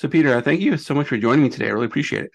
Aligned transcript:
So, 0.00 0.08
Peter, 0.08 0.40
thank 0.40 0.62
you 0.62 0.78
so 0.78 0.94
much 0.94 1.08
for 1.08 1.18
joining 1.18 1.42
me 1.42 1.50
today. 1.50 1.66
I 1.66 1.72
really 1.72 1.84
appreciate 1.84 2.24
it. 2.24 2.30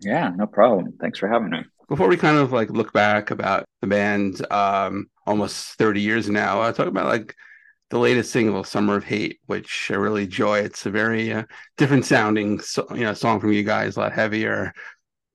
Yeah, 0.00 0.32
no 0.34 0.46
problem. 0.46 0.94
Thanks 0.98 1.18
for 1.18 1.28
having 1.28 1.50
me. 1.50 1.66
Before 1.86 2.08
we 2.08 2.16
kind 2.16 2.38
of 2.38 2.50
like 2.50 2.70
look 2.70 2.94
back 2.94 3.30
about 3.30 3.66
the 3.82 3.86
band, 3.86 4.50
um, 4.50 5.10
almost 5.26 5.74
30 5.74 6.00
years 6.00 6.30
now, 6.30 6.62
I 6.62 6.70
uh, 6.70 6.72
talk 6.72 6.86
about 6.86 7.04
like 7.04 7.36
the 7.90 7.98
latest 7.98 8.32
single, 8.32 8.64
"Summer 8.64 8.96
of 8.96 9.04
Hate," 9.04 9.38
which 9.44 9.90
I 9.90 9.96
really 9.96 10.24
enjoy. 10.24 10.60
It's 10.60 10.86
a 10.86 10.90
very 10.90 11.30
uh, 11.30 11.42
different 11.76 12.06
sounding, 12.06 12.58
so, 12.60 12.86
you 12.94 13.04
know, 13.04 13.12
song 13.12 13.38
from 13.38 13.52
you 13.52 13.64
guys, 13.64 13.98
a 13.98 14.00
lot 14.00 14.14
heavier, 14.14 14.72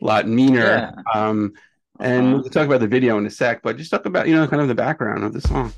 a 0.01 0.05
lot 0.05 0.27
meaner. 0.27 0.91
Yeah. 0.91 0.91
Um, 1.13 1.53
and 1.99 2.29
uh-huh. 2.29 2.37
we'll 2.41 2.49
talk 2.49 2.65
about 2.65 2.79
the 2.79 2.87
video 2.87 3.19
in 3.19 3.27
a 3.27 3.29
sec, 3.29 3.61
but 3.61 3.77
just 3.77 3.91
talk 3.91 4.07
about 4.07 4.27
you 4.27 4.33
know 4.33 4.47
kind 4.47 4.63
of 4.63 4.69
the 4.69 4.73
background 4.73 5.23
of 5.23 5.33
the 5.33 5.41
song. 5.41 5.71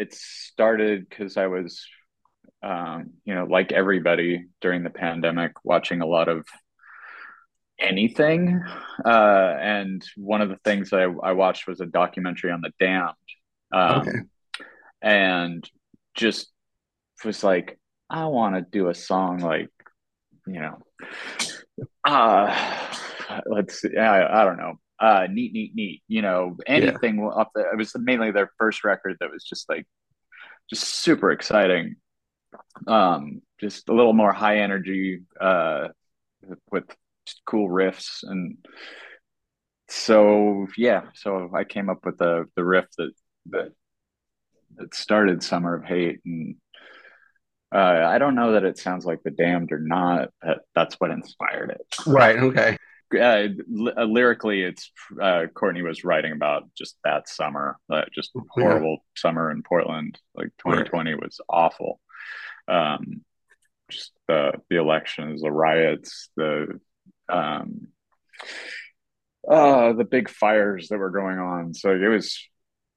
It 0.00 0.14
started 0.14 1.06
because 1.08 1.36
I 1.36 1.46
was, 1.46 1.84
um, 2.62 3.10
you 3.24 3.34
know, 3.34 3.44
like 3.44 3.70
everybody 3.72 4.46
during 4.60 4.82
the 4.82 4.90
pandemic, 4.90 5.52
watching 5.62 6.00
a 6.00 6.06
lot 6.06 6.28
of 6.28 6.46
anything. 7.78 8.62
Uh, 9.04 9.56
and 9.60 10.02
one 10.16 10.40
of 10.40 10.48
the 10.48 10.58
things 10.64 10.92
I, 10.92 11.02
I 11.02 11.32
watched 11.32 11.66
was 11.66 11.80
a 11.80 11.86
documentary 11.86 12.50
on 12.50 12.62
the 12.62 12.72
Damned. 12.78 13.14
Um, 13.72 14.00
okay. 14.00 14.18
And 15.02 15.68
just 16.14 16.50
was 17.24 17.44
like, 17.44 17.78
I 18.08 18.26
want 18.26 18.54
to 18.54 18.62
do 18.62 18.88
a 18.88 18.94
song 18.94 19.38
like, 19.38 19.68
you 20.46 20.60
know, 20.60 20.78
uh, 22.04 22.88
let's 23.46 23.80
see, 23.80 23.96
I, 23.96 24.42
I 24.42 24.44
don't 24.44 24.58
know, 24.58 24.74
uh, 25.00 25.26
neat, 25.30 25.52
neat, 25.52 25.74
neat. 25.74 26.02
You 26.08 26.22
know, 26.22 26.56
anything 26.66 27.18
yeah. 27.18 27.24
off 27.24 27.48
the. 27.54 27.62
It 27.62 27.76
was 27.76 27.92
mainly 27.96 28.30
their 28.30 28.50
first 28.58 28.84
record 28.84 29.16
that 29.20 29.30
was 29.30 29.44
just 29.44 29.68
like, 29.68 29.86
just 30.68 30.84
super 30.84 31.32
exciting. 31.32 31.96
Um, 32.86 33.40
just 33.60 33.88
a 33.88 33.94
little 33.94 34.12
more 34.12 34.32
high 34.32 34.58
energy, 34.58 35.22
uh, 35.40 35.88
with 36.70 36.84
cool 37.46 37.68
riffs 37.68 38.22
and. 38.22 38.58
So 39.92 40.68
yeah, 40.76 41.06
so 41.14 41.50
I 41.52 41.64
came 41.64 41.90
up 41.90 42.06
with 42.06 42.16
the 42.16 42.44
the 42.54 42.64
riff 42.64 42.84
that 42.96 43.10
that 43.46 43.72
that 44.76 44.94
started 44.94 45.42
Summer 45.42 45.74
of 45.74 45.84
Hate, 45.84 46.20
and 46.24 46.54
uh, 47.74 48.04
I 48.06 48.18
don't 48.18 48.36
know 48.36 48.52
that 48.52 48.62
it 48.62 48.78
sounds 48.78 49.04
like 49.04 49.24
the 49.24 49.32
Damned 49.32 49.72
or 49.72 49.80
not. 49.80 50.30
But 50.40 50.60
that's 50.76 50.94
what 51.00 51.10
inspired 51.10 51.70
it. 51.70 51.96
Right. 52.06 52.36
Okay 52.36 52.76
uh, 53.14 53.48
uh, 53.96 54.04
lyrically, 54.04 54.62
it's 54.62 54.90
uh, 55.20 55.46
Courtney 55.54 55.82
was 55.82 56.04
writing 56.04 56.32
about 56.32 56.70
just 56.76 56.96
that 57.04 57.28
summer, 57.28 57.78
uh, 57.90 58.02
just 58.14 58.30
horrible 58.50 58.90
yeah. 58.90 59.20
summer 59.20 59.50
in 59.50 59.62
Portland. 59.62 60.18
Like 60.34 60.48
2020 60.58 61.12
right. 61.12 61.22
was 61.22 61.40
awful. 61.48 62.00
Um, 62.68 63.22
just 63.90 64.12
the 64.28 64.52
the 64.68 64.76
elections, 64.76 65.42
the 65.42 65.50
riots, 65.50 66.30
the 66.36 66.80
um, 67.28 67.88
uh, 69.48 69.92
the 69.92 70.04
big 70.04 70.28
fires 70.28 70.88
that 70.88 70.98
were 70.98 71.10
going 71.10 71.38
on. 71.38 71.74
So 71.74 71.90
it 71.90 72.08
was 72.08 72.38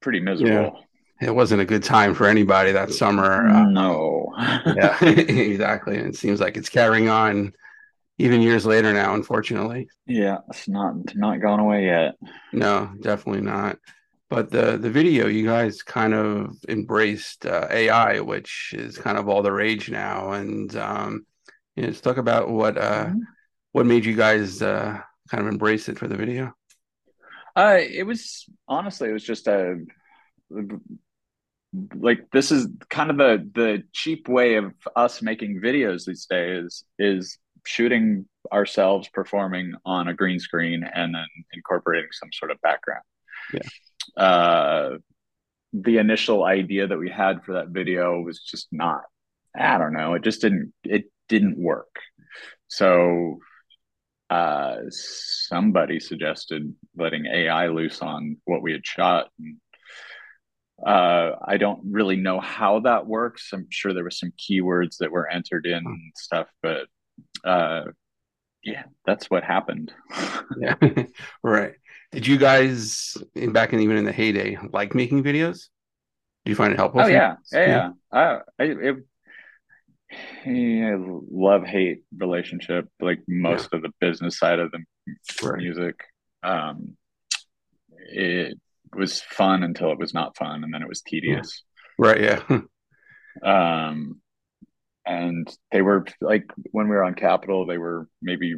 pretty 0.00 0.20
miserable. 0.20 0.84
it 1.20 1.34
wasn't 1.34 1.62
a 1.62 1.64
good 1.64 1.82
time 1.82 2.14
for 2.14 2.26
anybody 2.26 2.72
that 2.72 2.92
summer. 2.92 3.46
Uh, 3.48 3.64
no. 3.64 4.32
yeah, 4.38 5.02
exactly. 5.04 5.98
And 5.98 6.08
it 6.08 6.16
seems 6.16 6.40
like 6.40 6.56
it's 6.56 6.68
carrying 6.68 7.08
on 7.08 7.52
even 8.18 8.40
years 8.40 8.64
later 8.64 8.92
now, 8.92 9.14
unfortunately. 9.14 9.88
Yeah, 10.06 10.38
it's 10.48 10.68
not 10.68 10.94
not 11.14 11.40
gone 11.40 11.60
away 11.60 11.86
yet. 11.86 12.14
No, 12.52 12.92
definitely 13.00 13.42
not. 13.42 13.78
But 14.30 14.50
the 14.50 14.78
the 14.78 14.90
video, 14.90 15.26
you 15.26 15.44
guys 15.44 15.82
kind 15.82 16.14
of 16.14 16.56
embraced 16.68 17.46
uh, 17.46 17.68
AI, 17.70 18.20
which 18.20 18.74
is 18.76 18.98
kind 18.98 19.18
of 19.18 19.28
all 19.28 19.42
the 19.42 19.52
rage 19.52 19.90
now. 19.90 20.32
And 20.32 20.74
um, 20.76 21.26
you 21.76 21.82
know, 21.82 21.88
let's 21.88 22.00
talk 22.00 22.16
about 22.16 22.48
what 22.48 22.78
uh, 22.78 23.06
mm-hmm. 23.06 23.18
what 23.72 23.86
made 23.86 24.04
you 24.04 24.14
guys 24.14 24.62
uh, 24.62 25.00
kind 25.28 25.40
of 25.40 25.52
embrace 25.52 25.88
it 25.88 25.98
for 25.98 26.08
the 26.08 26.16
video. 26.16 26.54
Uh, 27.56 27.78
it 27.80 28.04
was 28.04 28.46
honestly, 28.66 29.08
it 29.08 29.12
was 29.12 29.24
just 29.24 29.46
a 29.46 29.84
like 31.96 32.30
this 32.32 32.52
is 32.52 32.68
kind 32.88 33.10
of 33.10 33.16
the 33.16 33.50
the 33.54 33.82
cheap 33.92 34.28
way 34.28 34.54
of 34.56 34.72
us 34.94 35.22
making 35.22 35.60
videos 35.60 36.04
these 36.04 36.26
days 36.26 36.84
is 36.98 37.38
shooting 37.66 38.26
ourselves 38.52 39.08
performing 39.12 39.74
on 39.84 40.08
a 40.08 40.14
green 40.14 40.38
screen 40.38 40.84
and 40.84 41.14
then 41.14 41.26
incorporating 41.52 42.10
some 42.12 42.30
sort 42.32 42.50
of 42.50 42.60
background. 42.60 43.02
Yeah. 43.52 44.22
Uh, 44.22 44.98
the 45.72 45.98
initial 45.98 46.44
idea 46.44 46.86
that 46.86 46.98
we 46.98 47.10
had 47.10 47.44
for 47.44 47.54
that 47.54 47.68
video 47.68 48.20
was 48.20 48.40
just 48.40 48.68
not. 48.70 49.02
I 49.56 49.78
don't 49.78 49.92
know. 49.92 50.14
It 50.14 50.22
just 50.22 50.40
didn't. 50.40 50.72
It 50.84 51.04
didn't 51.28 51.58
work. 51.58 51.96
So 52.68 53.38
uh, 54.30 54.76
somebody 54.88 56.00
suggested 56.00 56.74
letting 56.96 57.26
AI 57.26 57.68
loose 57.68 58.00
on 58.02 58.36
what 58.44 58.62
we 58.62 58.72
had 58.72 58.86
shot. 58.86 59.28
And, 59.38 59.56
uh, 60.84 61.36
I 61.46 61.56
don't 61.56 61.80
really 61.84 62.16
know 62.16 62.40
how 62.40 62.80
that 62.80 63.06
works. 63.06 63.50
I'm 63.52 63.66
sure 63.70 63.92
there 63.92 64.04
were 64.04 64.10
some 64.10 64.32
keywords 64.32 64.96
that 64.98 65.12
were 65.12 65.28
entered 65.28 65.66
in 65.66 65.86
and 65.86 66.12
stuff, 66.16 66.48
but 66.62 66.86
uh, 67.44 67.82
yeah, 68.62 68.84
that's 69.04 69.30
what 69.30 69.44
happened. 69.44 69.92
yeah, 70.58 70.76
right. 71.42 71.74
Did 72.12 72.26
you 72.26 72.38
guys 72.38 73.16
in 73.34 73.52
back 73.52 73.72
in 73.72 73.80
even 73.80 73.96
in 73.96 74.04
the 74.04 74.12
heyday 74.12 74.56
like 74.72 74.94
making 74.94 75.22
videos? 75.22 75.68
Do 76.44 76.50
you 76.50 76.56
find 76.56 76.72
it 76.72 76.78
helpful? 76.78 77.02
Oh 77.02 77.06
yeah. 77.06 77.36
yeah, 77.52 77.66
yeah. 78.12 78.18
Uh, 78.18 78.38
I, 78.58 78.64
it, 78.64 78.96
yeah, 80.46 80.96
love 80.98 81.64
hate 81.64 82.04
relationship, 82.16 82.88
like 83.00 83.20
most 83.26 83.70
yeah. 83.72 83.78
of 83.78 83.82
the 83.82 83.90
business 84.00 84.38
side 84.38 84.58
of 84.58 84.70
the 84.70 84.84
right. 85.42 85.58
music. 85.58 85.96
Um, 86.42 86.96
it 87.90 88.58
was 88.94 89.22
fun 89.22 89.62
until 89.62 89.90
it 89.90 89.98
was 89.98 90.14
not 90.14 90.36
fun, 90.36 90.62
and 90.62 90.72
then 90.72 90.82
it 90.82 90.88
was 90.88 91.02
tedious. 91.02 91.62
Right. 91.98 92.20
Yeah. 92.20 92.60
um, 93.42 94.20
and 95.06 95.48
they 95.72 95.82
were 95.82 96.04
like 96.20 96.44
when 96.70 96.88
we 96.88 96.96
were 96.96 97.04
on 97.04 97.14
Capitol, 97.14 97.66
they 97.66 97.78
were 97.78 98.08
maybe 98.22 98.54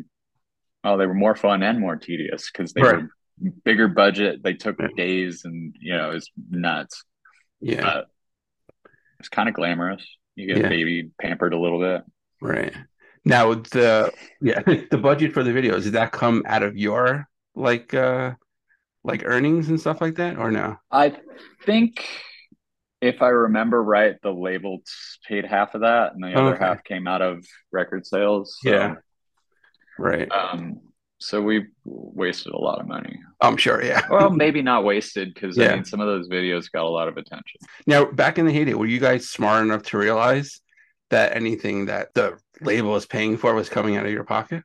oh, 0.84 0.96
they 0.96 1.06
were 1.06 1.14
more 1.14 1.34
fun 1.34 1.62
and 1.62 1.80
more 1.80 1.96
tedious 1.96 2.50
because 2.50 2.72
they 2.72 2.82
right. 2.82 3.02
were 3.02 3.50
bigger 3.64 3.88
budget. 3.88 4.42
They 4.42 4.54
took 4.54 4.78
yeah. 4.78 4.88
days, 4.96 5.44
and 5.44 5.74
you 5.80 5.96
know, 5.96 6.10
it 6.10 6.14
was 6.14 6.30
nuts. 6.50 7.04
Yeah, 7.60 7.82
but 7.82 8.06
it's 9.18 9.28
kind 9.28 9.48
of 9.48 9.54
glamorous. 9.54 10.06
You 10.34 10.46
get 10.46 10.58
yeah. 10.58 10.68
baby 10.68 11.10
pampered 11.20 11.54
a 11.54 11.58
little 11.58 11.80
bit. 11.80 12.02
Right 12.40 12.74
now, 13.24 13.54
the 13.54 14.12
yeah, 14.40 14.62
the 14.62 14.98
budget 14.98 15.32
for 15.32 15.42
the 15.42 15.50
videos 15.50 15.84
did 15.84 15.94
that 15.94 16.12
come 16.12 16.42
out 16.46 16.62
of 16.62 16.76
your 16.76 17.28
like 17.54 17.94
uh 17.94 18.34
like 19.02 19.22
earnings 19.24 19.68
and 19.68 19.80
stuff 19.80 20.00
like 20.00 20.16
that, 20.16 20.36
or 20.36 20.50
no? 20.50 20.76
I 20.90 21.16
think 21.64 22.04
if 23.00 23.22
I 23.22 23.28
remember 23.28 23.82
right, 23.82 24.16
the 24.22 24.32
label 24.32 24.78
paid 25.28 25.44
half 25.44 25.74
of 25.74 25.82
that, 25.82 26.14
and 26.14 26.22
the 26.22 26.34
other 26.34 26.54
okay. 26.54 26.64
half 26.64 26.84
came 26.84 27.06
out 27.06 27.22
of 27.22 27.44
record 27.72 28.06
sales. 28.06 28.58
So, 28.62 28.70
yeah, 28.70 28.94
right. 29.98 30.30
Um, 30.30 30.80
so 31.18 31.40
we 31.40 31.66
wasted 31.84 32.52
a 32.52 32.58
lot 32.58 32.80
of 32.80 32.86
money. 32.86 33.18
I'm 33.40 33.56
sure, 33.56 33.82
yeah. 33.82 34.02
well, 34.10 34.30
maybe 34.30 34.62
not 34.62 34.84
wasted 34.84 35.32
because 35.32 35.56
yeah. 35.56 35.72
I 35.72 35.74
mean, 35.76 35.84
some 35.84 36.00
of 36.00 36.06
those 36.06 36.28
videos 36.28 36.70
got 36.70 36.84
a 36.84 36.88
lot 36.88 37.08
of 37.08 37.16
attention. 37.16 37.60
Now, 37.86 38.04
back 38.04 38.38
in 38.38 38.46
the 38.46 38.52
heyday, 38.52 38.74
were 38.74 38.86
you 38.86 39.00
guys 39.00 39.28
smart 39.28 39.64
enough 39.64 39.82
to 39.84 39.98
realize 39.98 40.60
that 41.10 41.36
anything 41.36 41.86
that 41.86 42.12
the 42.14 42.38
label 42.60 42.92
was 42.92 43.06
paying 43.06 43.36
for 43.36 43.54
was 43.54 43.68
coming 43.68 43.96
out 43.96 44.06
of 44.06 44.12
your 44.12 44.24
pocket? 44.24 44.62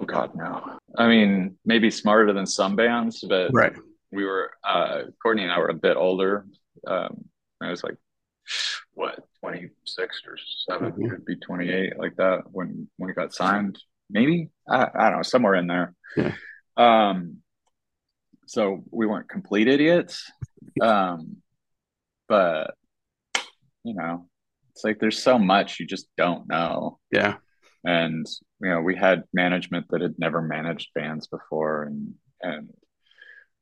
Oh 0.00 0.04
God, 0.04 0.34
no. 0.34 0.78
I 0.96 1.08
mean, 1.08 1.56
maybe 1.64 1.90
smarter 1.90 2.32
than 2.32 2.46
some 2.46 2.76
bands, 2.76 3.24
but 3.26 3.50
right. 3.52 3.74
We 4.12 4.24
were 4.24 4.50
uh, 4.66 5.02
Courtney 5.22 5.44
and 5.44 5.52
I 5.52 5.58
were 5.58 5.68
a 5.68 5.74
bit 5.74 5.96
older, 5.96 6.44
um, 6.84 7.26
I 7.60 7.70
was 7.70 7.84
like, 7.84 7.96
what, 8.94 9.20
26 9.40 10.22
or 10.26 10.36
7 10.68 10.92
mm-hmm. 10.92 11.08
could 11.08 11.24
be 11.24 11.36
28, 11.36 11.98
like 11.98 12.16
that 12.16 12.42
when 12.50 12.88
when 12.96 13.08
he 13.08 13.14
got 13.14 13.34
signed. 13.34 13.78
Maybe 14.08 14.50
I, 14.68 14.88
I 14.94 15.10
don't 15.10 15.18
know, 15.18 15.22
somewhere 15.22 15.54
in 15.54 15.66
there. 15.66 15.94
Yeah. 16.16 16.32
Um, 16.76 17.38
so 18.46 18.82
we 18.90 19.06
weren't 19.06 19.28
complete 19.28 19.68
idiots. 19.68 20.30
Um, 20.80 21.36
but 22.28 22.74
you 23.84 23.94
know, 23.94 24.26
it's 24.70 24.84
like 24.84 24.98
there's 24.98 25.22
so 25.22 25.38
much 25.38 25.78
you 25.78 25.86
just 25.86 26.08
don't 26.16 26.48
know. 26.48 26.98
Yeah. 27.10 27.36
And 27.84 28.26
you 28.60 28.70
know, 28.70 28.80
we 28.80 28.96
had 28.96 29.24
management 29.32 29.86
that 29.90 30.00
had 30.00 30.14
never 30.18 30.42
managed 30.42 30.90
bands 30.94 31.26
before 31.26 31.84
and 31.84 32.14
and 32.42 32.70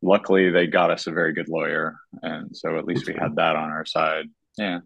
luckily 0.02 0.50
they 0.50 0.66
got 0.66 0.90
us 0.90 1.06
a 1.06 1.12
very 1.12 1.32
good 1.32 1.48
lawyer 1.48 1.96
and 2.22 2.56
so 2.56 2.78
at 2.78 2.84
least 2.84 3.06
we 3.06 3.14
had 3.14 3.36
that 3.36 3.56
on 3.56 3.70
our 3.70 3.84
side. 3.84 4.26
Yeah. 4.56 4.80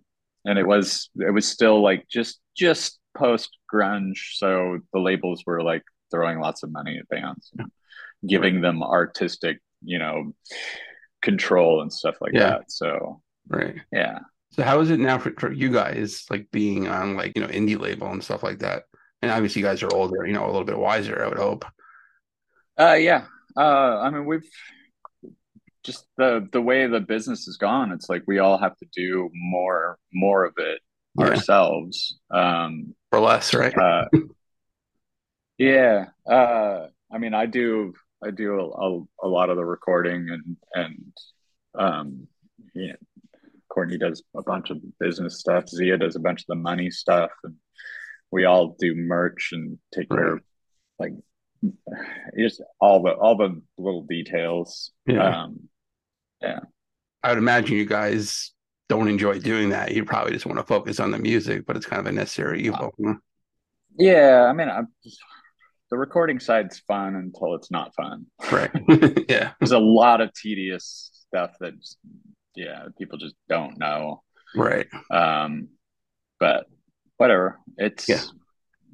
And 0.45 0.59
it 0.59 0.67
was 0.67 1.11
it 1.17 1.33
was 1.33 1.47
still 1.47 1.83
like 1.83 2.09
just 2.09 2.41
just 2.57 2.99
post 3.17 3.51
grunge 3.73 4.35
so 4.35 4.79
the 4.93 5.01
labels 5.01 5.45
were 5.47 5.63
like 5.63 5.83
throwing 6.11 6.41
lots 6.41 6.63
of 6.63 6.73
money 6.73 6.99
at 6.99 7.09
bands 7.09 7.53
giving 8.27 8.55
right. 8.55 8.63
them 8.63 8.83
artistic 8.83 9.61
you 9.85 9.99
know 9.99 10.33
control 11.23 11.81
and 11.81 11.93
stuff 11.93 12.17
like 12.21 12.33
yeah. 12.35 12.51
that 12.51 12.71
so. 12.71 13.23
Right. 13.49 13.77
Yeah. 13.91 14.19
So 14.51 14.63
how 14.63 14.81
is 14.81 14.91
it 14.91 15.01
now 15.01 15.19
for, 15.19 15.33
for 15.39 15.51
you 15.51 15.71
guys 15.71 16.27
like 16.29 16.51
being 16.51 16.89
on 16.89 17.17
like 17.17 17.33
you 17.35 17.43
know 17.43 17.49
indie 17.49 17.79
label 17.79 18.09
and 18.09 18.23
stuff 18.23 18.43
like 18.43 18.59
that? 18.59 18.85
And 19.23 19.31
obviously 19.31 19.61
you 19.61 19.67
guys 19.67 19.83
are 19.83 19.95
older 19.95 20.27
you 20.27 20.33
know 20.33 20.45
a 20.45 20.51
little 20.51 20.65
bit 20.65 20.79
wiser 20.79 21.25
i 21.25 21.29
would 21.29 21.39
hope. 21.39 21.65
Uh 22.79 22.95
yeah. 22.95 23.25
Uh 23.57 24.01
i 24.01 24.11
mean 24.11 24.27
we've 24.27 24.49
just 25.83 26.07
the 26.17 26.49
the 26.53 26.61
way 26.61 26.87
the 26.87 27.01
business 27.01 27.47
has 27.47 27.57
gone 27.57 27.93
it's 27.93 28.09
like 28.09 28.23
we 28.27 28.39
all 28.39 28.59
have 28.59 28.77
to 28.77 28.87
do 28.95 29.31
more 29.35 29.99
more 30.13 30.45
of 30.45 30.55
it 30.59 30.81
yeah. 31.19 31.27
ourselves 31.27 32.19
um 32.31 32.95
for 33.11 33.21
less 33.21 33.55
right 33.55 33.77
uh, 33.77 34.05
yeah 35.59 36.07
uh 36.31 36.87
i 37.13 37.19
mean 37.19 37.35
i 37.35 37.47
do 37.47 37.93
i 38.25 38.31
do 38.31 38.61
a, 38.61 38.69
a, 38.69 39.03
a 39.25 39.29
lot 39.29 39.51
of 39.51 39.57
the 39.57 39.65
recording 39.65 40.29
and 40.31 40.57
and 40.75 41.13
um 41.75 42.27
yeah 42.75 42.95
courtney 43.69 43.99
does 43.99 44.23
a 44.37 44.43
bunch 44.43 44.71
of 44.71 44.79
business 45.01 45.41
stuff 45.41 45.69
zia 45.69 45.97
does 45.97 46.17
a 46.17 46.21
bunch 46.21 46.43
of 46.43 46.47
the 46.49 46.55
money 46.55 46.91
stuff 46.91 47.31
and 47.45 47.55
we 48.31 48.45
all 48.45 48.77
do 48.79 48.95
merch 48.95 49.51
and 49.53 49.79
take 49.95 50.11
right. 50.11 50.19
care 50.19 50.33
of 50.35 50.41
like 50.99 51.13
just 52.39 52.63
all 52.81 53.03
the 53.03 53.13
all 53.13 53.37
the 53.37 53.61
little 53.79 54.03
details 54.03 54.91
yeah. 55.07 55.45
um 55.45 55.69
yeah. 56.43 56.61
I 57.23 57.29
would 57.29 57.39
imagine 57.39 57.77
you 57.77 57.87
guys 57.87 58.53
don't 58.89 59.09
enjoy 59.09 59.39
doing 59.39 59.71
that. 59.71 59.93
You 59.93 60.05
probably 60.05 60.33
just 60.33 60.47
want 60.47 60.59
to 60.59 60.65
focus 60.65 61.01
on 61.01 61.11
the 61.11 61.19
music, 61.19 61.65
but 61.67 61.77
it's 61.77 61.87
kind 61.87 62.01
of 62.01 62.07
a 62.07 62.13
necessary 62.13 62.63
evil. 62.63 62.95
Yeah, 63.99 64.47
I 64.49 64.53
mean, 64.53 64.69
I'm 64.69 64.89
just, 65.05 65.19
the 65.91 65.97
recording 65.97 66.41
side's 66.41 66.81
fun 66.81 67.15
until 67.15 67.55
it's 67.55 67.71
not 67.71 67.95
fun. 67.95 68.27
Right. 68.51 68.71
yeah. 69.29 69.53
There's 69.61 69.73
a 69.73 69.79
lot 69.79 70.21
of 70.21 70.33
tedious 70.35 71.11
stuff 71.29 71.53
that, 71.61 71.79
just, 71.79 71.99
yeah, 72.57 72.87
people 72.99 73.19
just 73.19 73.35
don't 73.49 73.79
know. 73.79 74.23
Right. 74.55 74.89
Um, 75.11 75.69
but 76.41 76.67
whatever. 77.19 77.61
It's 77.77 78.09
yeah. 78.09 78.23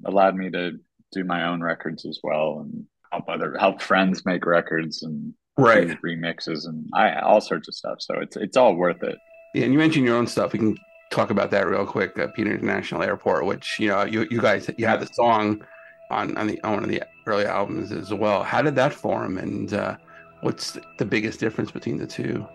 allowed 0.05 0.37
me 0.37 0.51
to 0.51 0.73
do 1.13 1.25
my 1.25 1.49
own 1.49 1.63
records 1.63 2.05
as 2.05 2.21
well 2.23 2.61
and 2.61 2.85
help 3.11 3.29
other 3.29 3.57
help 3.59 3.81
friends 3.81 4.27
make 4.27 4.45
records 4.45 5.03
and 5.03 5.33
right 5.59 5.89
remixes 6.03 6.67
and 6.67 6.89
I, 6.95 7.19
all 7.21 7.41
sorts 7.41 7.69
of 7.69 7.75
stuff. 7.75 7.99
So 8.01 8.21
it's 8.21 8.37
it's 8.37 8.57
all 8.57 8.75
worth 8.75 9.03
it. 9.03 9.19
Yeah, 9.55 9.65
and 9.65 9.73
you 9.73 9.79
mentioned 9.79 10.05
your 10.05 10.17
own 10.17 10.27
stuff. 10.27 10.53
We 10.53 10.59
can 10.59 10.77
talk 11.11 11.31
about 11.31 11.51
that 11.51 11.67
real 11.67 11.87
quick. 11.87 12.19
Uh, 12.19 12.29
Peter 12.29 12.53
International 12.53 13.03
Airport, 13.03 13.45
which 13.45 13.79
you 13.79 13.89
know 13.89 14.05
you 14.05 14.27
you 14.31 14.41
guys 14.41 14.71
you 14.77 14.87
had 14.87 15.01
the 15.01 15.09
song 15.13 15.65
on 16.11 16.37
on 16.37 16.47
the 16.47 16.63
on 16.63 16.75
one 16.75 16.85
of 16.85 16.89
the 16.89 17.03
early 17.27 17.45
albums 17.45 17.93
as 17.93 18.13
well. 18.13 18.43
How 18.43 18.63
did 18.63 18.77
that 18.77 18.93
form, 18.93 19.39
and 19.39 19.73
uh, 19.75 19.97
what's 20.41 20.79
the 20.99 21.05
biggest 21.05 21.41
difference 21.41 21.71
between 21.71 21.99
the 21.99 22.07
two? 22.07 22.47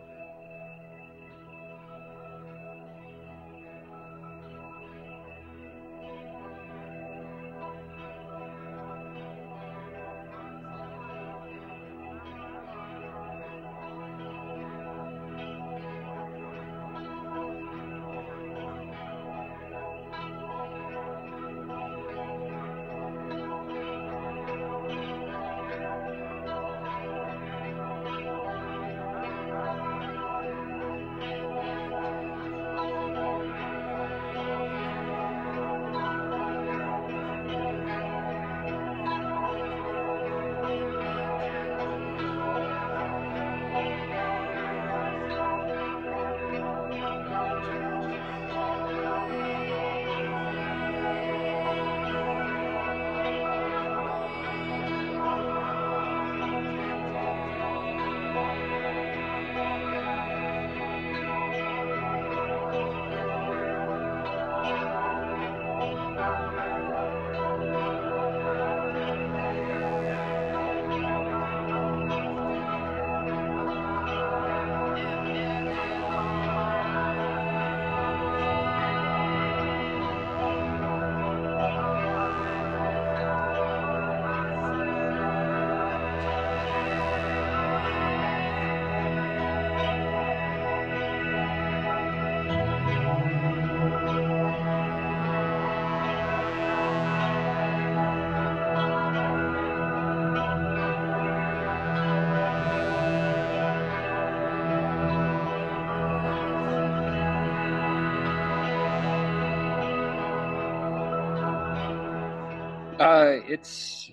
It's 113.53 114.09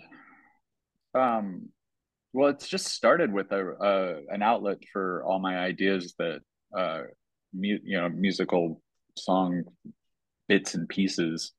um, 1.14 1.68
well, 2.32 2.50
it's 2.50 2.68
just 2.68 2.88
started 2.88 3.32
with 3.32 3.50
a, 3.52 3.72
a 3.80 4.34
an 4.34 4.42
outlet 4.42 4.78
for 4.92 5.24
all 5.24 5.40
my 5.40 5.58
ideas 5.58 6.14
that 6.18 6.40
uh, 6.76 7.02
mu- 7.52 7.78
you 7.82 8.00
know, 8.00 8.08
musical 8.08 8.80
song 9.16 9.64
bits 10.48 10.74
and 10.74 10.88
pieces 10.88 11.52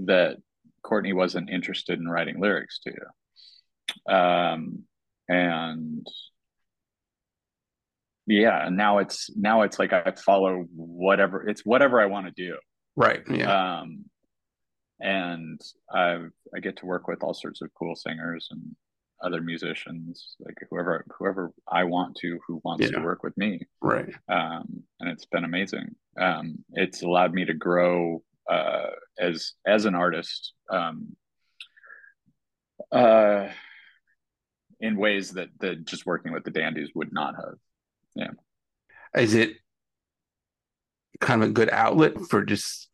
that 0.00 0.36
Courtney 0.82 1.12
wasn't 1.12 1.50
interested 1.50 1.98
in 1.98 2.08
writing 2.08 2.40
lyrics 2.40 2.80
to. 2.84 4.14
Um, 4.14 4.84
and 5.28 6.06
yeah, 8.26 8.66
and 8.66 8.76
now 8.76 8.98
it's 8.98 9.30
now 9.34 9.62
it's 9.62 9.78
like 9.78 9.92
I 9.92 10.12
follow 10.12 10.66
whatever 10.74 11.48
it's 11.48 11.62
whatever 11.64 12.00
I 12.00 12.06
want 12.06 12.26
to 12.26 12.32
do. 12.36 12.56
Right. 12.96 13.22
Yeah. 13.28 13.80
Um, 13.80 14.04
and 15.00 15.60
I 15.92 16.20
I 16.54 16.60
get 16.60 16.76
to 16.78 16.86
work 16.86 17.08
with 17.08 17.22
all 17.22 17.34
sorts 17.34 17.62
of 17.62 17.70
cool 17.74 17.96
singers 17.96 18.48
and 18.50 18.74
other 19.22 19.40
musicians, 19.40 20.36
like 20.40 20.56
whoever 20.70 21.04
whoever 21.18 21.52
I 21.70 21.84
want 21.84 22.16
to, 22.16 22.38
who 22.46 22.60
wants 22.64 22.84
yeah. 22.84 22.92
to 22.92 23.00
work 23.00 23.22
with 23.22 23.36
me. 23.36 23.60
Right. 23.80 24.12
Um, 24.28 24.82
and 25.00 25.10
it's 25.10 25.26
been 25.26 25.44
amazing. 25.44 25.94
Um, 26.20 26.64
it's 26.72 27.02
allowed 27.02 27.32
me 27.32 27.44
to 27.44 27.54
grow 27.54 28.22
uh, 28.50 28.90
as 29.18 29.52
as 29.66 29.84
an 29.84 29.94
artist. 29.94 30.52
Um, 30.70 31.16
uh, 32.92 33.48
in 34.80 34.96
ways 34.96 35.30
that 35.32 35.48
that 35.60 35.84
just 35.84 36.06
working 36.06 36.32
with 36.32 36.44
the 36.44 36.50
dandies 36.50 36.90
would 36.94 37.12
not 37.12 37.34
have. 37.36 37.54
Yeah. 38.14 38.30
Is 39.16 39.34
it 39.34 39.56
kind 41.20 41.42
of 41.42 41.48
a 41.48 41.52
good 41.52 41.70
outlet 41.70 42.20
for 42.28 42.44
just 42.44 42.88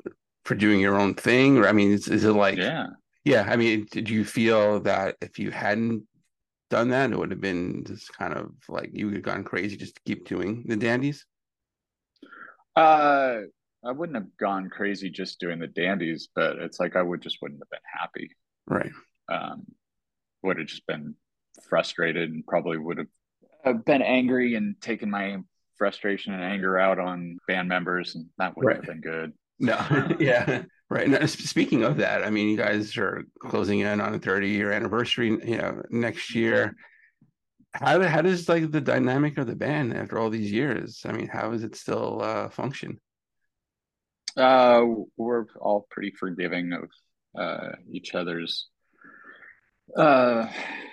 for 0.50 0.56
doing 0.56 0.80
your 0.80 0.98
own 1.00 1.14
thing? 1.14 1.58
Or 1.58 1.68
I 1.68 1.72
mean, 1.72 1.92
is, 1.92 2.08
is 2.08 2.24
it 2.24 2.32
like 2.32 2.58
yeah. 2.58 2.88
Yeah, 3.24 3.46
I 3.48 3.54
mean, 3.54 3.86
did 3.92 4.10
you 4.10 4.24
feel 4.24 4.80
that 4.80 5.14
if 5.20 5.38
you 5.38 5.52
hadn't 5.52 6.04
done 6.70 6.88
that, 6.88 7.12
it 7.12 7.18
would 7.18 7.30
have 7.30 7.40
been 7.40 7.84
just 7.84 8.12
kind 8.14 8.34
of 8.34 8.50
like 8.68 8.90
you 8.92 9.06
would 9.06 9.14
have 9.14 9.22
gone 9.22 9.44
crazy 9.44 9.76
just 9.76 9.94
to 9.94 10.00
keep 10.04 10.26
doing 10.26 10.64
the 10.66 10.76
dandies? 10.76 11.24
Uh, 12.74 13.42
I 13.84 13.92
wouldn't 13.92 14.16
have 14.16 14.36
gone 14.38 14.70
crazy 14.70 15.08
just 15.08 15.38
doing 15.38 15.60
the 15.60 15.68
dandies, 15.68 16.30
but 16.34 16.56
it's 16.56 16.80
like 16.80 16.96
I 16.96 17.02
would 17.02 17.20
just 17.20 17.38
wouldn't 17.40 17.60
have 17.60 17.70
been 17.70 18.00
happy. 18.00 18.30
Right. 18.66 18.90
Um, 19.28 19.66
would 20.42 20.58
have 20.58 20.66
just 20.66 20.86
been 20.86 21.14
frustrated 21.68 22.30
and 22.30 22.44
probably 22.44 22.78
would 22.78 22.98
have 22.98 23.06
uh, 23.64 23.72
been 23.74 24.02
angry 24.02 24.56
and 24.56 24.80
taken 24.80 25.10
my 25.10 25.36
frustration 25.76 26.32
and 26.32 26.42
anger 26.42 26.76
out 26.78 26.98
on 26.98 27.38
band 27.46 27.68
members, 27.68 28.16
and 28.16 28.26
that 28.38 28.56
wouldn't 28.56 28.78
right. 28.78 28.84
have 28.84 28.86
been 28.86 29.02
good. 29.02 29.32
No, 29.60 29.76
yeah, 30.18 30.62
right. 30.88 31.08
Now, 31.08 31.26
speaking 31.26 31.84
of 31.84 31.98
that, 31.98 32.24
I 32.24 32.30
mean, 32.30 32.48
you 32.48 32.56
guys 32.56 32.96
are 32.96 33.24
closing 33.38 33.80
in 33.80 34.00
on 34.00 34.14
a 34.14 34.18
30 34.18 34.48
year 34.48 34.72
anniversary, 34.72 35.28
you 35.28 35.58
know, 35.58 35.82
next 35.90 36.34
year. 36.34 36.74
How 37.72 38.02
how 38.02 38.22
does 38.22 38.48
like 38.48 38.72
the 38.72 38.80
dynamic 38.80 39.38
of 39.38 39.46
the 39.46 39.54
band 39.54 39.94
after 39.94 40.18
all 40.18 40.30
these 40.30 40.50
years? 40.50 41.02
I 41.04 41.12
mean, 41.12 41.28
how 41.28 41.52
is 41.52 41.62
it 41.62 41.76
still 41.76 42.20
uh, 42.22 42.48
function? 42.48 42.98
Uh, 44.36 44.84
we're 45.16 45.46
all 45.60 45.86
pretty 45.90 46.12
forgiving 46.18 46.72
of 46.72 46.88
uh, 47.38 47.76
each 47.92 48.14
other's 48.14 48.68
uh, 49.96 50.48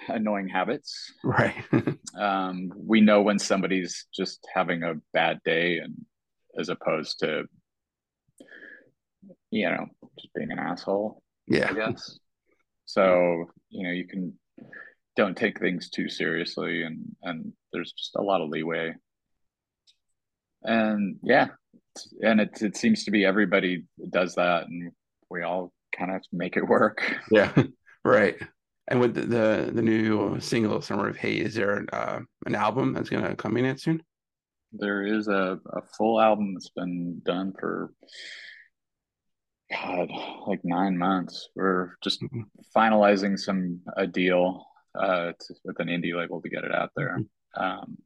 annoying 0.08 0.50
habits. 0.50 1.14
Right. 1.24 1.56
um, 2.20 2.72
we 2.76 3.02
know 3.02 3.22
when 3.22 3.40
somebody's 3.40 4.06
just 4.14 4.46
having 4.54 4.84
a 4.84 4.96
bad 5.14 5.40
day, 5.46 5.80
and 5.80 5.96
as 6.60 6.70
opposed 6.70 7.20
to 7.20 7.46
you 9.52 9.70
know, 9.70 9.86
just 10.20 10.34
being 10.34 10.52
an 10.52 10.60
asshole. 10.60 11.22
Yeah. 11.48 11.70
I 11.70 11.74
guess. 11.74 12.20
So, 12.90 13.48
you 13.68 13.84
know, 13.84 13.92
you 13.92 14.08
can 14.08 14.40
don't 15.18 15.36
take 15.36 15.60
things 15.60 15.90
too 15.90 16.08
seriously 16.08 16.84
and 16.84 17.18
and 17.22 17.52
there's 17.74 17.92
just 17.92 18.16
a 18.16 18.22
lot 18.22 18.40
of 18.40 18.48
leeway. 18.48 18.94
And 20.64 21.18
yeah, 21.22 21.48
and 22.22 22.40
it 22.40 22.62
it 22.62 22.78
seems 22.78 23.04
to 23.04 23.12
be 23.12 23.26
everybody 23.26 23.84
does 24.10 24.36
that 24.36 24.68
and 24.68 24.94
we 25.30 25.44
all 25.44 25.74
kind 25.98 26.16
of 26.16 26.22
make 26.32 26.56
it 26.56 26.68
work. 26.68 27.04
Yeah. 27.32 27.52
right. 28.06 28.38
And 28.88 29.02
with 29.02 29.16
the, 29.16 29.22
the, 29.22 29.72
the 29.74 29.82
new 29.82 30.40
single 30.40 30.82
"Summer 30.82 31.10
of 31.10 31.18
Hate," 31.18 31.42
is 31.42 31.56
there 31.56 31.86
uh, 31.92 32.20
an 32.46 32.56
album 32.56 32.94
that's 32.94 33.10
going 33.10 33.24
to 33.24 33.36
come 33.36 33.58
in 33.58 33.66
it 33.66 33.82
soon? 33.82 34.02
There 34.72 35.06
is 35.06 35.28
a, 35.28 35.60
a 35.74 35.82
full 35.98 36.22
album 36.22 36.54
that's 36.54 36.70
been 36.70 37.22
done 37.26 37.54
for 37.60 37.92
God, 39.72 40.10
like 40.48 40.62
nine 40.64 40.98
months. 40.98 41.50
We're 41.56 41.96
just 42.04 42.22
mm-hmm. 42.22 42.42
finalizing 42.76 43.38
some 43.38 43.82
a 43.96 44.08
deal 44.08 44.66
uh, 44.98 45.34
to, 45.40 45.56
with 45.66 45.80
an 45.80 45.88
indie 45.88 46.16
label 46.16 46.42
to 46.42 46.50
get 46.50 46.64
it 46.64 46.74
out 46.74 46.92
there. 46.96 47.20
Mm-hmm. 47.20 47.64
Um, 47.64 47.98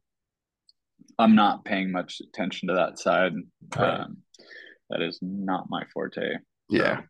I'm 1.18 1.34
not 1.34 1.64
paying 1.64 1.92
much 1.92 2.20
attention 2.20 2.68
to 2.68 2.74
that 2.74 2.98
side. 2.98 3.32
Right. 3.76 4.00
Um, 4.00 4.18
that 4.90 5.02
is 5.02 5.18
not 5.22 5.70
my 5.70 5.84
forte. 5.92 6.36
Yeah, 6.68 6.98
so 6.98 7.02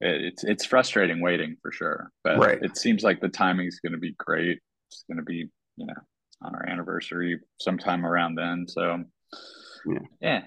it, 0.00 0.24
it's 0.24 0.44
it's 0.44 0.64
frustrating 0.64 1.20
waiting 1.20 1.56
for 1.62 1.72
sure, 1.72 2.10
but 2.24 2.38
right. 2.38 2.58
it 2.62 2.76
seems 2.76 3.02
like 3.02 3.20
the 3.20 3.28
timing 3.28 3.66
is 3.66 3.80
going 3.80 3.92
to 3.92 3.98
be 3.98 4.14
great. 4.18 4.58
It's 4.90 5.04
going 5.08 5.18
to 5.18 5.24
be 5.24 5.48
you 5.76 5.86
know 5.86 5.94
on 6.42 6.54
our 6.54 6.68
anniversary 6.68 7.40
sometime 7.60 8.06
around 8.06 8.36
then. 8.36 8.66
So 8.68 9.04
yeah, 9.86 9.98
yeah 10.20 10.42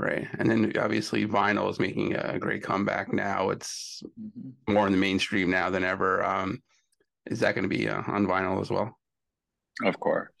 Right. 0.00 0.26
And 0.38 0.48
then 0.50 0.72
obviously 0.80 1.26
vinyl 1.26 1.70
is 1.70 1.78
making 1.78 2.14
a 2.14 2.38
great 2.38 2.62
comeback 2.62 3.12
now. 3.12 3.50
It's 3.50 4.02
mm-hmm. 4.18 4.72
more 4.72 4.86
in 4.86 4.92
the 4.92 4.98
mainstream 4.98 5.50
now 5.50 5.68
than 5.68 5.84
ever. 5.84 6.24
Um, 6.24 6.62
is 7.26 7.40
that 7.40 7.54
going 7.54 7.68
to 7.68 7.76
be 7.76 7.86
uh, 7.86 8.02
on 8.06 8.26
vinyl 8.26 8.62
as 8.62 8.70
well? 8.70 8.98
Of 9.84 10.00
course. 10.00 10.32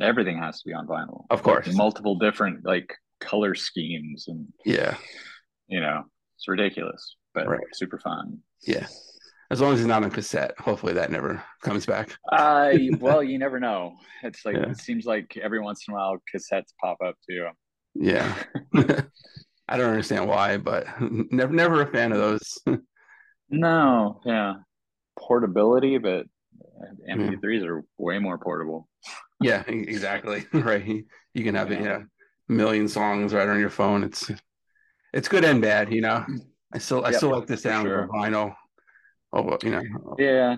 Everything 0.00 0.38
has 0.38 0.62
to 0.62 0.68
be 0.68 0.72
on 0.72 0.86
vinyl. 0.86 1.26
Of 1.28 1.42
course. 1.42 1.66
Like 1.66 1.76
multiple 1.76 2.14
different 2.14 2.64
like 2.64 2.94
color 3.20 3.54
schemes 3.54 4.28
and 4.28 4.46
yeah. 4.64 4.96
You 5.68 5.80
know, 5.80 6.04
it's 6.36 6.48
ridiculous, 6.48 7.16
but 7.34 7.46
right. 7.46 7.60
super 7.74 7.98
fun. 7.98 8.38
Yeah. 8.62 8.86
As 9.50 9.60
long 9.60 9.74
as 9.74 9.80
it's 9.80 9.86
not 9.86 10.04
on 10.04 10.10
cassette, 10.10 10.54
hopefully 10.58 10.94
that 10.94 11.10
never 11.10 11.44
comes 11.62 11.84
back. 11.84 12.16
uh 12.32 12.72
well, 12.98 13.22
you 13.22 13.38
never 13.38 13.60
know. 13.60 13.96
It's 14.22 14.46
like 14.46 14.56
yeah. 14.56 14.70
it 14.70 14.78
seems 14.78 15.04
like 15.04 15.36
every 15.36 15.60
once 15.60 15.84
in 15.86 15.92
a 15.92 15.98
while 15.98 16.16
cassettes 16.34 16.72
pop 16.80 16.96
up 17.04 17.16
too. 17.28 17.46
Yeah. 17.94 18.34
I 19.68 19.76
don't 19.76 19.90
understand 19.90 20.28
why, 20.28 20.56
but 20.56 20.86
never 21.00 21.52
never 21.52 21.82
a 21.82 21.86
fan 21.90 22.12
of 22.12 22.18
those. 22.18 22.58
no, 23.50 24.20
yeah. 24.24 24.54
Portability, 25.18 25.98
but 25.98 26.26
MP3s 27.08 27.60
yeah. 27.60 27.66
are 27.68 27.84
way 27.98 28.18
more 28.18 28.38
portable. 28.38 28.88
Yeah, 29.40 29.62
exactly. 29.66 30.46
right. 30.52 31.04
You 31.34 31.44
can 31.44 31.54
have 31.54 31.70
yeah. 31.70 31.82
yeah, 31.82 32.00
a 32.48 32.52
million 32.52 32.88
songs 32.88 33.32
right 33.32 33.48
on 33.48 33.58
your 33.58 33.70
phone. 33.70 34.04
It's 34.04 34.30
it's 35.12 35.28
good 35.28 35.44
and 35.44 35.60
bad, 35.60 35.92
you 35.92 36.00
know. 36.00 36.24
I 36.74 36.78
still 36.78 37.04
I 37.04 37.10
yep, 37.10 37.18
still 37.18 37.30
like 37.30 37.46
the 37.46 37.56
sound 37.56 37.86
sure. 37.86 38.04
of 38.04 38.10
vinyl. 38.10 38.54
Oh, 39.32 39.58
you 39.62 39.70
know. 39.70 39.82
Yeah. 40.18 40.56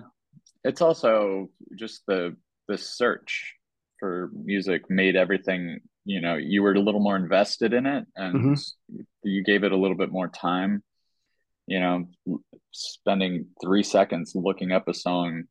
It's 0.63 0.81
also 0.81 1.49
just 1.77 2.05
the 2.07 2.35
the 2.67 2.77
search 2.77 3.55
for 3.99 4.31
music 4.33 4.89
made 4.89 5.15
everything 5.15 5.79
you 6.05 6.21
know 6.21 6.35
you 6.35 6.61
were 6.61 6.73
a 6.73 6.79
little 6.79 7.01
more 7.01 7.15
invested 7.15 7.73
in 7.73 7.85
it 7.85 8.05
and 8.15 8.35
mm-hmm. 8.35 9.01
you 9.23 9.43
gave 9.43 9.63
it 9.63 9.71
a 9.71 9.77
little 9.77 9.97
bit 9.97 10.11
more 10.11 10.27
time 10.27 10.83
you 11.67 11.79
know 11.79 12.05
spending 12.75 13.47
three 13.61 13.83
seconds 13.83 14.33
looking 14.35 14.71
up 14.71 14.87
a 14.87 14.93
song. 14.93 15.45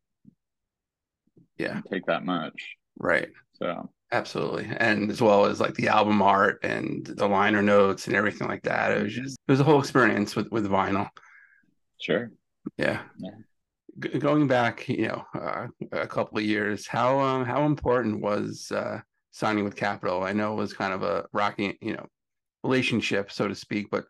Yeah. 1.57 1.81
Take 1.91 2.07
that 2.07 2.25
much. 2.25 2.77
Right. 2.99 3.29
So. 3.55 3.91
Absolutely. 4.13 4.69
And 4.77 5.11
as 5.11 5.21
well 5.21 5.47
as 5.47 5.61
like 5.61 5.75
the 5.75 5.89
album 5.89 6.23
art 6.23 6.61
and 6.63 7.05
the 7.05 7.27
liner 7.27 7.63
notes 7.63 8.07
and 8.07 8.15
everything 8.15 8.47
like 8.47 8.63
that. 8.63 8.93
It 8.93 9.03
was 9.03 9.13
mm-hmm. 9.13 9.23
just 9.23 9.39
it 9.49 9.53
was 9.53 9.61
a 9.61 9.65
whole 9.65 9.81
experience 9.81 10.37
with 10.37 10.51
with 10.53 10.69
vinyl. 10.69 11.09
Sure. 12.01 12.31
Yeah, 12.77 13.03
yeah. 13.19 13.31
G- 13.99 14.19
going 14.19 14.47
back 14.47 14.89
you 14.89 15.09
know 15.09 15.25
uh, 15.35 15.67
a 15.93 16.07
couple 16.07 16.39
of 16.39 16.45
years 16.45 16.87
how 16.87 17.19
um, 17.21 17.45
how 17.45 17.65
important 17.67 18.21
was 18.21 18.71
uh 18.73 19.01
signing 19.35 19.65
with 19.65 19.75
Capitol. 19.75 20.23
I 20.23 20.33
know 20.33 20.53
it 20.53 20.57
was 20.57 20.73
kind 20.73 20.95
of 20.95 21.03
a 21.03 21.27
rocky, 21.33 21.77
you 21.83 21.93
know, 21.93 22.07
relationship, 22.63 23.33
so 23.33 23.49
to 23.49 23.55
speak, 23.55 23.91
but 23.91 24.05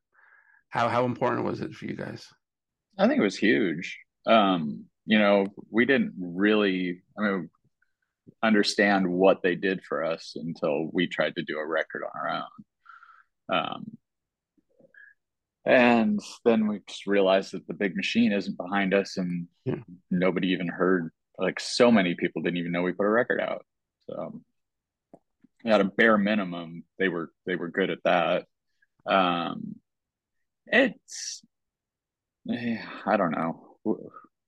how 0.68 0.88
how 0.88 1.06
important 1.06 1.46
was 1.46 1.62
it 1.62 1.72
for 1.72 1.86
you 1.86 1.96
guys? 1.96 2.28
I 2.98 3.08
think 3.08 3.18
it 3.18 3.24
was 3.24 3.36
huge. 3.36 3.98
Um, 4.26 4.84
you 5.06 5.18
know, 5.18 5.46
we 5.70 5.86
didn't 5.86 6.12
really 6.18 7.02
I 7.18 7.22
mean 7.22 7.50
understand 8.42 9.08
what 9.08 9.42
they 9.42 9.54
did 9.54 9.82
for 9.82 10.04
us 10.04 10.36
until 10.36 10.90
we 10.92 11.06
tried 11.06 11.34
to 11.36 11.42
do 11.42 11.58
a 11.58 11.66
record 11.66 12.02
on 12.02 12.20
our 12.20 12.44
own. 13.50 13.56
Um, 13.56 13.84
and 15.64 16.20
then 16.44 16.66
we 16.66 16.80
just 16.86 17.06
realized 17.06 17.52
that 17.52 17.66
the 17.66 17.72
big 17.72 17.96
machine 17.96 18.32
isn't 18.32 18.58
behind 18.58 18.92
us 18.92 19.16
and 19.16 19.46
yeah. 19.64 19.76
nobody 20.10 20.48
even 20.48 20.68
heard 20.68 21.10
like 21.38 21.58
so 21.58 21.90
many 21.90 22.14
people 22.14 22.42
didn't 22.42 22.58
even 22.58 22.72
know 22.72 22.82
we 22.82 22.92
put 22.92 23.06
a 23.06 23.08
record 23.08 23.40
out. 23.40 23.64
So 24.08 24.40
at 25.64 25.80
a 25.80 25.84
bare 25.84 26.18
minimum, 26.18 26.84
they 26.98 27.08
were 27.08 27.30
they 27.46 27.56
were 27.56 27.68
good 27.68 27.90
at 27.90 28.02
that. 28.04 28.46
Um, 29.06 29.76
it's 30.66 31.42
I 32.48 33.16
don't 33.16 33.32
know. 33.32 33.76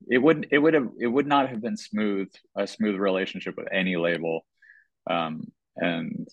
it 0.09 0.19
would 0.19 0.49
it 0.51 0.59
would 0.59 0.75
have 0.75 0.89
it 0.99 1.07
would 1.07 1.27
not 1.27 1.49
have 1.49 1.61
been 1.61 1.77
smooth 1.77 2.29
a 2.57 2.67
smooth 2.67 2.97
relationship 2.97 3.57
with 3.57 3.69
any 3.73 3.97
label 3.97 4.45
um 5.09 5.47
and 5.77 6.27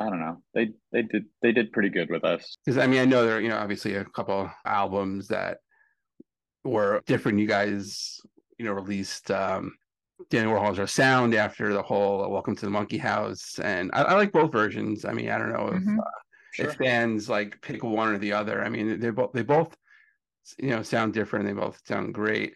I 0.00 0.08
don't 0.08 0.20
know. 0.20 0.42
They 0.54 0.70
they 0.92 1.02
did 1.02 1.26
they 1.42 1.52
did 1.52 1.72
pretty 1.72 1.90
good 1.90 2.08
with 2.08 2.24
us. 2.24 2.56
Because 2.64 2.78
I 2.78 2.86
mean, 2.86 3.00
I 3.00 3.04
know 3.04 3.24
there 3.24 3.36
are 3.36 3.40
you 3.40 3.50
know 3.50 3.58
obviously 3.58 3.94
a 3.96 4.04
couple 4.04 4.50
albums 4.64 5.28
that 5.28 5.58
were 6.64 7.02
different. 7.06 7.38
You 7.38 7.46
guys 7.46 8.18
you 8.58 8.64
know 8.64 8.72
released 8.72 9.30
um, 9.30 9.74
Dandy 10.28 10.50
Warhols 10.50 10.78
Are 10.78 10.86
Sound 10.86 11.34
after 11.34 11.72
the 11.72 11.82
whole 11.82 12.28
Welcome 12.30 12.54
to 12.56 12.66
the 12.66 12.70
Monkey 12.70 12.98
House, 12.98 13.58
and 13.62 13.90
I, 13.94 14.02
I 14.02 14.14
like 14.14 14.32
both 14.32 14.52
versions. 14.52 15.04
I 15.04 15.12
mean, 15.12 15.30
I 15.30 15.38
don't 15.38 15.52
know 15.52 15.68
if 15.68 15.82
mm-hmm. 15.82 16.00
uh, 16.00 16.04
sure. 16.52 16.68
if 16.68 16.76
fans 16.76 17.28
like 17.28 17.60
pick 17.62 17.82
one 17.82 18.14
or 18.14 18.18
the 18.18 18.32
other. 18.32 18.62
I 18.62 18.68
mean, 18.68 19.00
they 19.00 19.10
both 19.10 19.32
they 19.32 19.42
both 19.42 19.74
you 20.58 20.70
know 20.70 20.82
sound 20.82 21.14
different. 21.14 21.46
They 21.46 21.52
both 21.52 21.80
sound 21.86 22.12
great. 22.12 22.54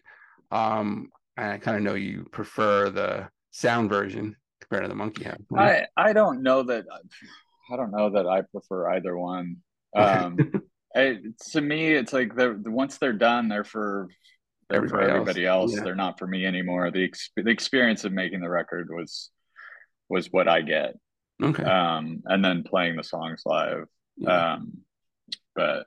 Um, 0.51 1.09
and 1.37 1.53
I 1.53 1.57
kind 1.57 1.77
of 1.77 1.83
know 1.83 1.95
you 1.95 2.27
prefer 2.31 2.89
the 2.89 3.29
sound 3.51 3.89
version 3.89 4.35
compared 4.61 4.83
to 4.83 4.89
the 4.89 4.95
monkey 4.95 5.23
house. 5.23 5.39
I 5.55 5.87
I 5.97 6.13
don't 6.13 6.43
know 6.43 6.63
that 6.63 6.85
I 7.71 7.75
don't 7.75 7.91
know 7.91 8.11
that 8.11 8.27
I 8.27 8.41
prefer 8.41 8.91
either 8.91 9.17
one. 9.17 9.57
Um, 9.95 10.37
I, 10.93 11.19
to 11.51 11.61
me, 11.61 11.93
it's 11.93 12.11
like 12.11 12.35
they're 12.35 12.57
once 12.65 12.97
they're 12.97 13.13
done, 13.13 13.47
they're 13.47 13.63
for 13.63 14.09
they're 14.69 14.77
everybody 14.77 15.05
for 15.05 15.09
everybody 15.09 15.45
else. 15.45 15.71
else. 15.71 15.77
Yeah. 15.77 15.83
They're 15.83 15.95
not 15.95 16.19
for 16.19 16.27
me 16.27 16.45
anymore. 16.45 16.91
The 16.91 17.11
the 17.35 17.49
experience 17.49 18.03
of 18.03 18.11
making 18.11 18.41
the 18.41 18.49
record 18.49 18.89
was 18.89 19.29
was 20.09 20.31
what 20.31 20.47
I 20.47 20.61
get. 20.61 20.95
Okay. 21.43 21.63
Um, 21.63 22.23
and 22.25 22.43
then 22.43 22.63
playing 22.63 22.95
the 22.95 23.03
songs 23.03 23.43
live. 23.45 23.85
Yeah. 24.17 24.53
Um, 24.53 24.77
but 25.55 25.85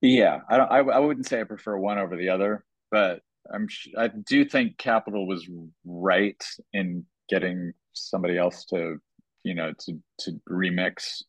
yeah, 0.00 0.40
I 0.48 0.56
don't. 0.56 0.70
I, 0.70 0.78
I 0.78 0.98
wouldn't 0.98 1.26
say 1.26 1.40
I 1.40 1.44
prefer 1.44 1.76
one 1.76 1.98
over 1.98 2.16
the 2.16 2.30
other, 2.30 2.64
but 2.90 3.20
I'm. 3.52 3.68
I 3.96 4.08
do 4.08 4.44
think 4.44 4.78
Capitol 4.78 5.26
was 5.26 5.48
right 5.84 6.42
in 6.72 7.04
getting 7.28 7.72
somebody 7.94 8.38
else 8.38 8.64
to, 8.66 8.98
you 9.42 9.54
know, 9.54 9.72
to 9.86 10.00
to 10.20 10.40
remix, 10.48 11.22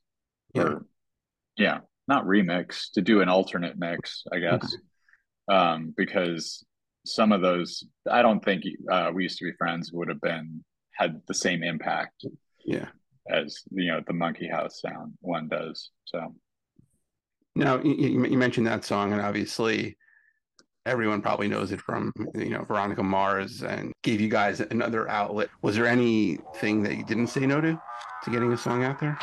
yeah. 0.53 0.62
or 0.62 0.85
yeah, 1.57 1.79
not 2.07 2.25
remix 2.25 2.91
to 2.93 3.01
do 3.01 3.21
an 3.21 3.29
alternate 3.29 3.77
mix, 3.77 4.23
I 4.31 4.39
guess, 4.39 4.63
okay. 4.63 4.83
Um, 5.49 5.93
because 5.97 6.63
some 7.05 7.31
of 7.31 7.41
those 7.41 7.83
I 8.09 8.21
don't 8.21 8.43
think 8.43 8.63
uh, 8.91 9.12
we 9.13 9.23
used 9.23 9.39
to 9.39 9.45
be 9.45 9.57
friends 9.57 9.91
would 9.91 10.09
have 10.09 10.21
been 10.21 10.63
had 10.93 11.21
the 11.27 11.33
same 11.33 11.63
impact, 11.63 12.25
yeah, 12.65 12.88
as 13.29 13.63
you 13.71 13.91
know 13.91 14.01
the 14.05 14.13
Monkey 14.13 14.47
House 14.47 14.81
sound 14.81 15.13
one 15.21 15.47
does. 15.47 15.89
So 16.05 16.35
now 17.55 17.81
you, 17.81 18.25
you 18.25 18.38
mentioned 18.38 18.67
that 18.67 18.85
song, 18.85 19.12
and 19.13 19.21
obviously 19.21 19.97
everyone 20.85 21.21
probably 21.21 21.47
knows 21.47 21.71
it 21.71 21.81
from 21.81 22.12
you 22.35 22.49
know 22.49 22.63
Veronica 22.63 23.03
Mars 23.03 23.63
and 23.63 23.93
gave 24.03 24.21
you 24.21 24.29
guys 24.29 24.59
another 24.59 25.09
outlet. 25.09 25.49
Was 25.62 25.75
there 25.75 25.88
anything 25.88 26.83
that 26.83 26.95
you 26.95 27.05
didn't 27.05 27.27
say 27.27 27.45
no 27.45 27.62
to 27.62 27.81
to 28.23 28.31
getting 28.31 28.53
a 28.53 28.57
song 28.57 28.83
out 28.83 28.99
there? 28.99 29.17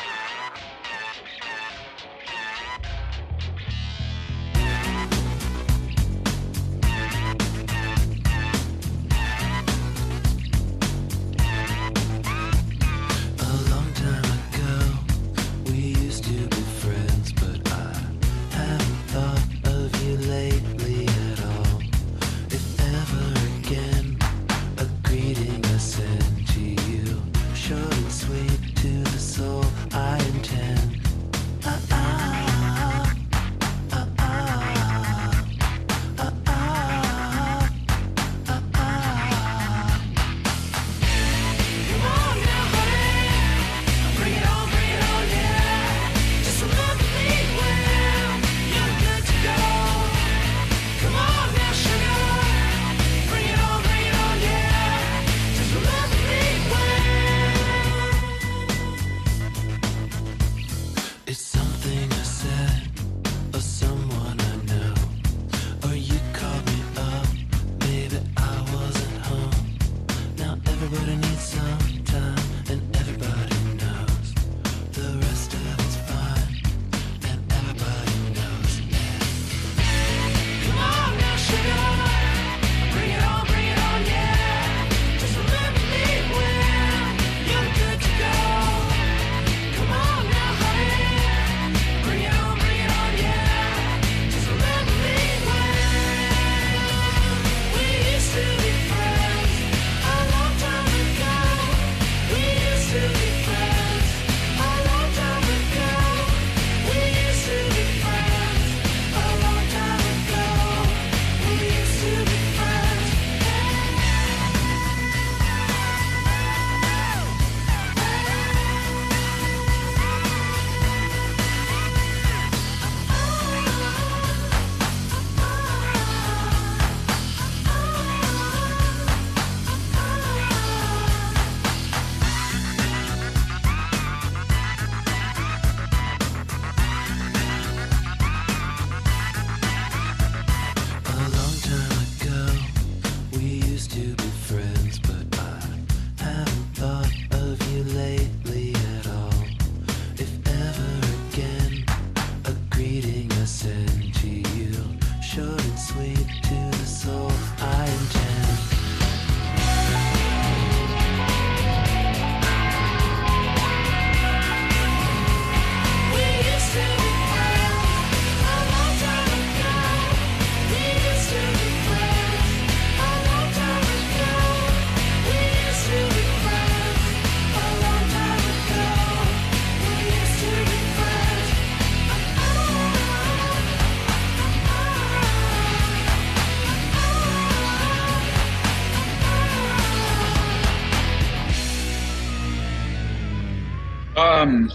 Um, 194.47 194.71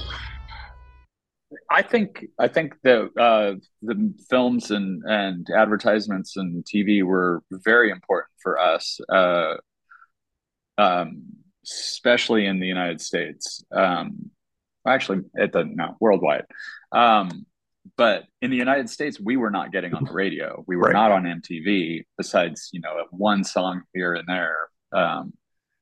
I 1.70 1.82
think 1.82 2.26
I 2.38 2.48
think 2.48 2.74
the 2.82 3.08
uh, 3.18 3.54
the 3.80 4.14
films 4.28 4.70
and 4.70 5.02
and 5.06 5.46
advertisements 5.56 6.36
and 6.36 6.64
TV 6.64 7.02
were 7.02 7.42
very 7.50 7.90
important 7.90 8.30
for 8.42 8.58
us, 8.58 9.00
uh, 9.08 9.54
um, 10.78 11.22
especially 11.64 12.46
in 12.46 12.60
the 12.60 12.66
United 12.66 13.00
States. 13.00 13.64
Um, 13.72 14.30
actually, 14.86 15.20
at 15.38 15.52
the 15.52 15.64
no 15.64 15.96
worldwide. 16.00 16.44
Um, 16.90 17.46
but 17.96 18.24
in 18.40 18.50
the 18.50 18.56
United 18.56 18.88
States, 18.88 19.18
we 19.20 19.36
were 19.36 19.50
not 19.50 19.72
getting 19.72 19.94
on 19.94 20.04
the 20.04 20.12
radio. 20.12 20.62
We 20.66 20.76
were 20.76 20.90
right. 20.90 20.92
not 20.92 21.12
on 21.12 21.24
MTV, 21.24 22.04
besides 22.16 22.68
you 22.72 22.80
know 22.80 23.04
one 23.10 23.44
song 23.44 23.82
here 23.94 24.14
and 24.14 24.28
there. 24.28 24.56
Um, 24.92 25.32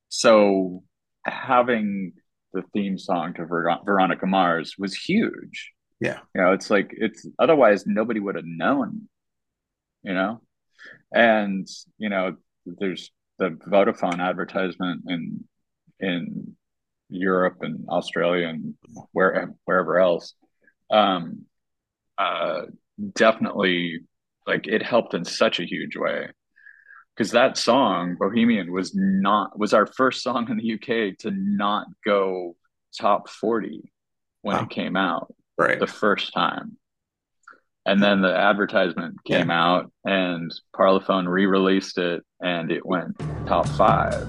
so 0.09 0.83
having 1.25 2.13
the 2.53 2.63
theme 2.73 2.97
song 2.97 3.33
to 3.35 3.45
Ver- 3.45 3.79
Veronica 3.85 4.25
Mars 4.25 4.75
was 4.77 4.95
huge. 4.95 5.71
Yeah. 5.99 6.19
You 6.33 6.41
know, 6.41 6.51
it's 6.53 6.69
like 6.69 6.93
it's 6.97 7.27
otherwise 7.39 7.85
nobody 7.85 8.19
would 8.19 8.35
have 8.35 8.45
known, 8.45 9.07
you 10.03 10.13
know? 10.13 10.41
And, 11.13 11.67
you 11.97 12.09
know, 12.09 12.37
there's 12.65 13.11
the 13.37 13.49
Vodafone 13.49 14.19
advertisement 14.19 15.03
in 15.07 15.43
in 15.99 16.55
Europe 17.09 17.57
and 17.61 17.87
Australia 17.89 18.47
and 18.47 18.75
where 19.11 19.53
wherever 19.65 19.99
else. 19.99 20.33
Um 20.89 21.45
uh 22.17 22.63
definitely 23.13 24.01
like 24.45 24.67
it 24.67 24.83
helped 24.83 25.13
in 25.13 25.25
such 25.25 25.59
a 25.59 25.65
huge 25.65 25.95
way 25.95 26.27
because 27.21 27.33
that 27.33 27.55
song 27.55 28.15
bohemian 28.19 28.71
was 28.71 28.95
not 28.95 29.57
was 29.59 29.75
our 29.75 29.85
first 29.85 30.23
song 30.23 30.49
in 30.49 30.57
the 30.57 30.73
uk 30.73 31.17
to 31.19 31.29
not 31.29 31.85
go 32.03 32.55
top 32.97 33.29
40 33.29 33.91
when 34.41 34.55
wow. 34.57 34.63
it 34.63 34.71
came 34.71 34.97
out 34.97 35.31
right 35.55 35.79
the 35.79 35.85
first 35.85 36.33
time 36.33 36.77
and 37.85 38.01
then 38.01 38.21
the 38.21 38.35
advertisement 38.35 39.23
came 39.23 39.49
yeah. 39.49 39.63
out 39.63 39.91
and 40.03 40.51
parlophone 40.75 41.27
re-released 41.27 41.99
it 41.99 42.23
and 42.41 42.71
it 42.71 42.83
went 42.83 43.15
top 43.45 43.67
five 43.67 44.27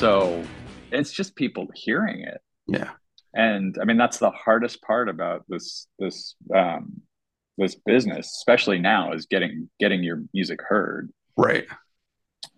so 0.00 0.42
it's 0.90 1.12
just 1.12 1.36
people 1.36 1.68
hearing 1.74 2.22
it. 2.22 2.40
Yeah. 2.66 2.90
And 3.34 3.76
i 3.80 3.84
mean 3.84 3.98
that's 3.98 4.18
the 4.18 4.30
hardest 4.30 4.80
part 4.82 5.08
about 5.08 5.44
this 5.48 5.86
this 5.98 6.34
um 6.54 7.02
this 7.58 7.76
business 7.86 8.26
especially 8.38 8.78
now 8.78 9.12
is 9.12 9.26
getting 9.26 9.68
getting 9.78 10.02
your 10.02 10.22
music 10.32 10.60
heard. 10.66 11.10
Right. 11.36 11.66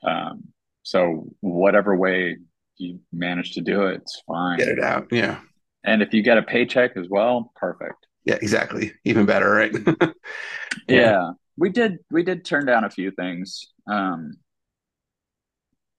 Um 0.07 0.45
so 0.85 1.27
whatever 1.41 1.97
way 1.97 2.37
you 2.79 3.01
manage 3.13 3.55
to 3.55 3.61
do 3.61 3.87
it 3.87 3.97
it's 3.97 4.23
fine. 4.27 4.59
Get 4.59 4.69
it 4.69 4.81
out. 4.81 5.09
Yeah. 5.11 5.41
And 5.85 6.01
if 6.01 6.15
you 6.15 6.23
get 6.23 6.39
a 6.39 6.43
paycheck 6.43 6.97
as 6.97 7.09
well 7.11 7.53
perfect. 7.57 8.07
Yeah 8.25 8.37
exactly. 8.41 8.93
Even 9.05 9.27
better 9.27 9.51
right? 9.51 9.75
Yeah. 9.75 10.09
yeah 10.89 11.31
we 11.57 11.71
did 11.71 11.99
we 12.11 12.23
did 12.23 12.45
turn 12.45 12.67
down 12.67 12.85
a 12.85 12.91
few 12.91 13.11
things. 13.11 13.67
Um 13.91 14.37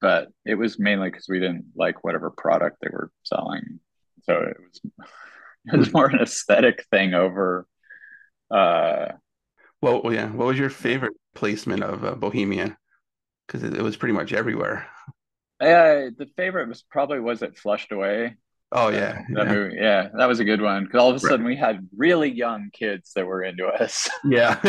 but 0.04 0.28
it 0.46 0.56
was 0.56 0.78
mainly 0.78 1.10
because 1.10 1.28
we 1.30 1.40
didn't 1.40 1.64
like 1.78 2.04
whatever 2.04 2.30
product 2.30 2.80
they 2.82 2.90
were 2.92 3.10
selling. 3.24 3.80
So 4.24 4.34
it 4.34 4.58
was 4.60 4.82
it 5.74 5.78
was 5.80 5.94
more 5.94 6.08
an 6.08 6.20
aesthetic 6.20 6.86
thing 6.92 7.14
over. 7.14 7.66
Uh, 8.52 9.14
well, 9.82 10.02
yeah. 10.12 10.30
What 10.30 10.48
was 10.48 10.60
your 10.60 10.70
favorite 10.70 11.14
placement 11.36 11.84
of 11.84 12.04
uh, 12.04 12.16
Bohemian? 12.16 12.76
Because 13.48 13.64
it, 13.64 13.76
it, 13.76 13.82
was 13.82 13.96
pretty 13.96 14.14
much 14.14 14.34
everywhere. 14.34 14.88
Yeah, 15.62 16.10
the 16.18 16.28
favorite 16.36 16.68
was 16.68 16.84
probably 16.84 17.22
was 17.22 17.42
it 17.42 17.58
Flushed 17.58 17.94
Away. 17.94 18.36
Oh 18.74 18.90
yeah, 18.90 19.22
that 19.36 19.48
yeah. 19.48 19.54
movie. 19.54 19.76
Yeah, 19.80 20.10
that 20.18 20.26
was 20.26 20.42
a 20.42 20.46
good 20.46 20.62
one 20.62 20.84
because 20.84 21.00
all 21.00 21.12
of 21.12 21.16
a 21.16 21.20
sudden 21.20 21.46
right. 21.46 21.52
we 21.52 21.56
had 21.56 21.88
really 21.96 22.30
young 22.30 22.72
kids 22.74 23.14
that 23.16 23.26
were 23.26 23.42
into 23.42 23.68
us. 23.68 24.10
Yeah, 24.26 24.60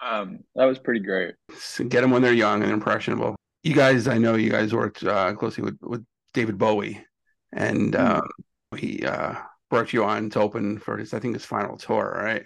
um, 0.00 0.38
that 0.54 0.66
was 0.66 0.78
pretty 0.78 1.00
great. 1.00 1.34
So 1.58 1.82
get 1.82 2.02
them 2.02 2.12
when 2.12 2.22
they're 2.22 2.32
young 2.32 2.62
and 2.62 2.70
impressionable 2.70 3.36
you 3.62 3.74
guys, 3.74 4.08
I 4.08 4.18
know 4.18 4.34
you 4.34 4.50
guys 4.50 4.74
worked 4.74 5.04
uh, 5.04 5.34
closely 5.34 5.64
with, 5.64 5.78
with 5.80 6.04
David 6.34 6.58
Bowie, 6.58 7.04
and 7.52 7.92
mm-hmm. 7.92 8.20
uh, 8.72 8.76
he 8.76 9.04
uh, 9.04 9.34
brought 9.70 9.92
you 9.92 10.04
on 10.04 10.30
to 10.30 10.40
open 10.40 10.78
for 10.78 10.98
his, 10.98 11.14
I 11.14 11.20
think, 11.20 11.34
his 11.34 11.44
final 11.44 11.76
tour, 11.76 12.20
right? 12.22 12.44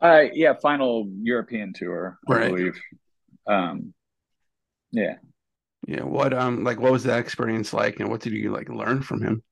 Uh, 0.00 0.28
yeah, 0.32 0.52
final 0.60 1.08
European 1.22 1.72
tour, 1.72 2.18
I 2.28 2.32
right. 2.32 2.48
believe. 2.50 2.80
Um, 3.46 3.94
yeah. 4.92 5.14
Yeah. 5.86 6.02
What 6.02 6.32
um 6.32 6.64
like 6.64 6.80
what 6.80 6.92
was 6.92 7.04
that 7.04 7.18
experience 7.18 7.72
like, 7.72 8.00
and 8.00 8.08
what 8.08 8.20
did 8.20 8.32
you 8.32 8.52
like 8.52 8.68
learn 8.68 9.02
from 9.02 9.22
him? 9.22 9.42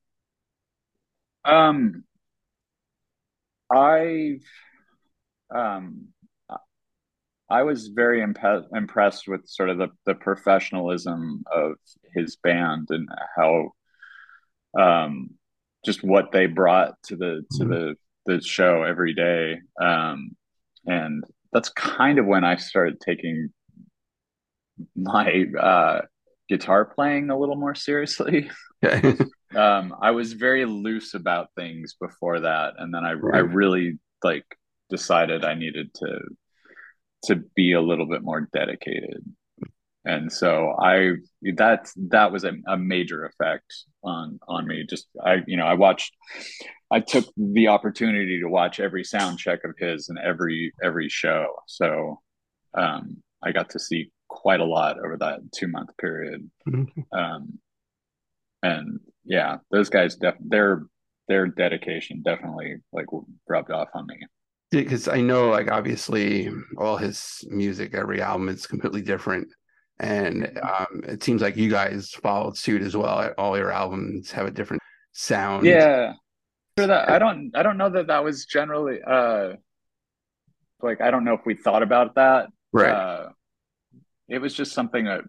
Um, 1.45 2.05
I've 3.71 4.45
um 5.55 6.09
I 7.53 7.65
was 7.65 7.89
very 7.89 8.23
imp- 8.23 8.67
impressed 8.75 9.29
with 9.29 9.47
sort 9.47 9.69
of 9.69 9.77
the, 9.77 9.89
the 10.07 10.15
professionalism 10.15 11.45
of 11.53 11.75
his 12.15 12.37
band 12.37 12.89
and 12.89 13.07
how 13.37 13.73
um, 14.81 15.33
just 15.85 16.03
what 16.03 16.33
they 16.33 16.47
brought 16.47 16.95
to 17.05 17.17
the 17.17 17.45
to 17.53 17.65
mm-hmm. 17.65 17.71
the 17.71 17.95
the 18.25 18.41
show 18.41 18.85
every 18.85 19.13
day. 19.15 19.61
Um, 19.79 20.35
and 20.87 21.25
that's 21.53 21.69
kind 21.69 22.19
of 22.19 22.25
when 22.25 22.43
I 22.43 22.57
started 22.57 23.01
taking 23.01 23.51
my 24.97 25.45
uh, 25.61 26.01
guitar 26.49 26.87
playing 26.87 27.29
a 27.29 27.39
little 27.39 27.57
more 27.57 27.75
seriously. 27.75 28.51
Okay. 28.83 29.15
um, 29.55 29.95
I 30.01 30.13
was 30.13 30.33
very 30.33 30.65
loose 30.65 31.13
about 31.13 31.49
things 31.55 31.97
before 32.01 32.41
that, 32.41 32.75
and 32.79 32.95
then 32.95 33.05
I 33.05 33.13
right. 33.13 33.37
I 33.37 33.39
really 33.41 33.99
like 34.25 34.47
decided 34.89 35.45
I 35.45 35.55
needed 35.55 35.93
to 35.97 36.19
to 37.25 37.37
be 37.55 37.73
a 37.73 37.81
little 37.81 38.07
bit 38.07 38.23
more 38.23 38.49
dedicated 38.53 39.25
and 40.05 40.33
so 40.33 40.75
i 40.81 41.13
that 41.57 41.89
that 41.97 42.33
was 42.33 42.45
a, 42.45 42.53
a 42.67 42.77
major 42.77 43.25
effect 43.25 43.85
on 44.05 44.39
on 44.49 44.67
me. 44.67 44.85
Just 44.89 45.09
I 45.25 45.39
you 45.47 45.57
know 45.57 45.67
I 45.67 45.75
watched 45.75 46.15
I 46.91 47.01
took 47.01 47.27
the 47.37 47.69
opportunity 47.69 48.41
to 48.41 48.49
watch 48.49 48.81
every 48.81 49.05
sound 49.05 49.39
check 49.39 49.61
of 49.65 49.75
his 49.79 50.09
and 50.09 50.19
every 50.19 50.73
every 50.83 51.09
show. 51.09 51.47
So 51.67 52.21
um, 52.75 53.23
I 53.43 53.53
got 53.53 53.71
to 53.71 53.79
see 53.79 54.11
quite 54.29 54.61
a 54.61 54.65
lot 54.65 54.99
over 54.99 55.17
that 55.19 55.41
two 55.53 55.69
month 55.69 55.91
period. 55.99 56.51
Mm-hmm. 56.69 57.19
Um, 57.19 57.59
and 58.63 59.01
yeah, 59.25 59.59
those 59.71 59.89
guys 59.89 60.17
def- 60.17 60.35
their 60.41 60.85
their 61.29 61.47
dedication 61.47 62.23
definitely 62.23 62.77
like 62.93 63.07
rubbed 63.49 63.71
off 63.71 63.89
on 63.95 64.07
me. 64.07 64.17
Because 64.73 65.07
I 65.07 65.21
know, 65.21 65.51
like 65.51 65.71
obviously, 65.71 66.51
all 66.79 66.97
his 66.97 67.45
music, 67.51 67.95
every 67.95 68.23
album 68.23 68.49
is 68.49 68.67
completely 68.67 69.03
different, 69.03 69.49
and 70.01 70.59
um, 70.63 71.03
it 71.05 71.23
seems 71.23 71.43
like 71.43 71.59
you 71.59 71.69
guys 71.69 72.11
followed 72.11 72.57
suit 72.57 72.81
as 72.81 72.97
well. 72.97 73.35
All 73.37 73.59
your 73.59 73.71
albums 73.71 74.31
have 74.33 74.47
a 74.47 74.51
different 74.51 74.83
sound. 75.13 75.67
Yeah, 75.67 76.15
for 76.79 76.87
that, 76.87 77.11
I 77.11 77.19
don't, 77.19 77.53
I 77.55 77.63
don't 77.63 77.77
know 77.77 77.91
that 77.91 78.07
that 78.07 78.25
was 78.25 78.47
generally, 78.47 79.01
uh, 79.07 79.57
like 80.81 81.03
I 81.03 81.11
don't 81.11 81.25
know 81.25 81.35
if 81.35 81.45
we 81.45 81.55
thought 81.55 81.83
about 81.83 82.15
that. 82.15 82.49
Right. 82.73 82.91
Uh, 82.91 83.29
it 84.29 84.39
was 84.39 84.55
just 84.55 84.73
something 84.73 85.05
that 85.05 85.21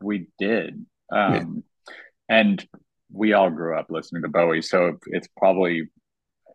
we 0.00 0.28
did. 0.38 0.86
Um, 1.12 1.64
yeah. 1.88 1.94
and 2.28 2.68
we 3.12 3.32
all 3.32 3.50
grew 3.50 3.76
up 3.76 3.86
listening 3.90 4.22
to 4.22 4.28
Bowie, 4.28 4.62
so 4.62 4.98
it's 5.08 5.28
probably 5.36 5.88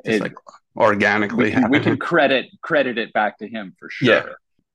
it, 0.05 0.21
like 0.21 0.35
organically. 0.75 1.45
We 1.45 1.51
can, 1.51 1.69
we 1.69 1.79
can, 1.79 1.97
credit 1.97 2.47
credit 2.61 2.97
it 2.97 3.13
back 3.13 3.37
to 3.39 3.47
him 3.47 3.75
for 3.79 3.89
sure. 3.89 4.13
Yeah. 4.13 4.25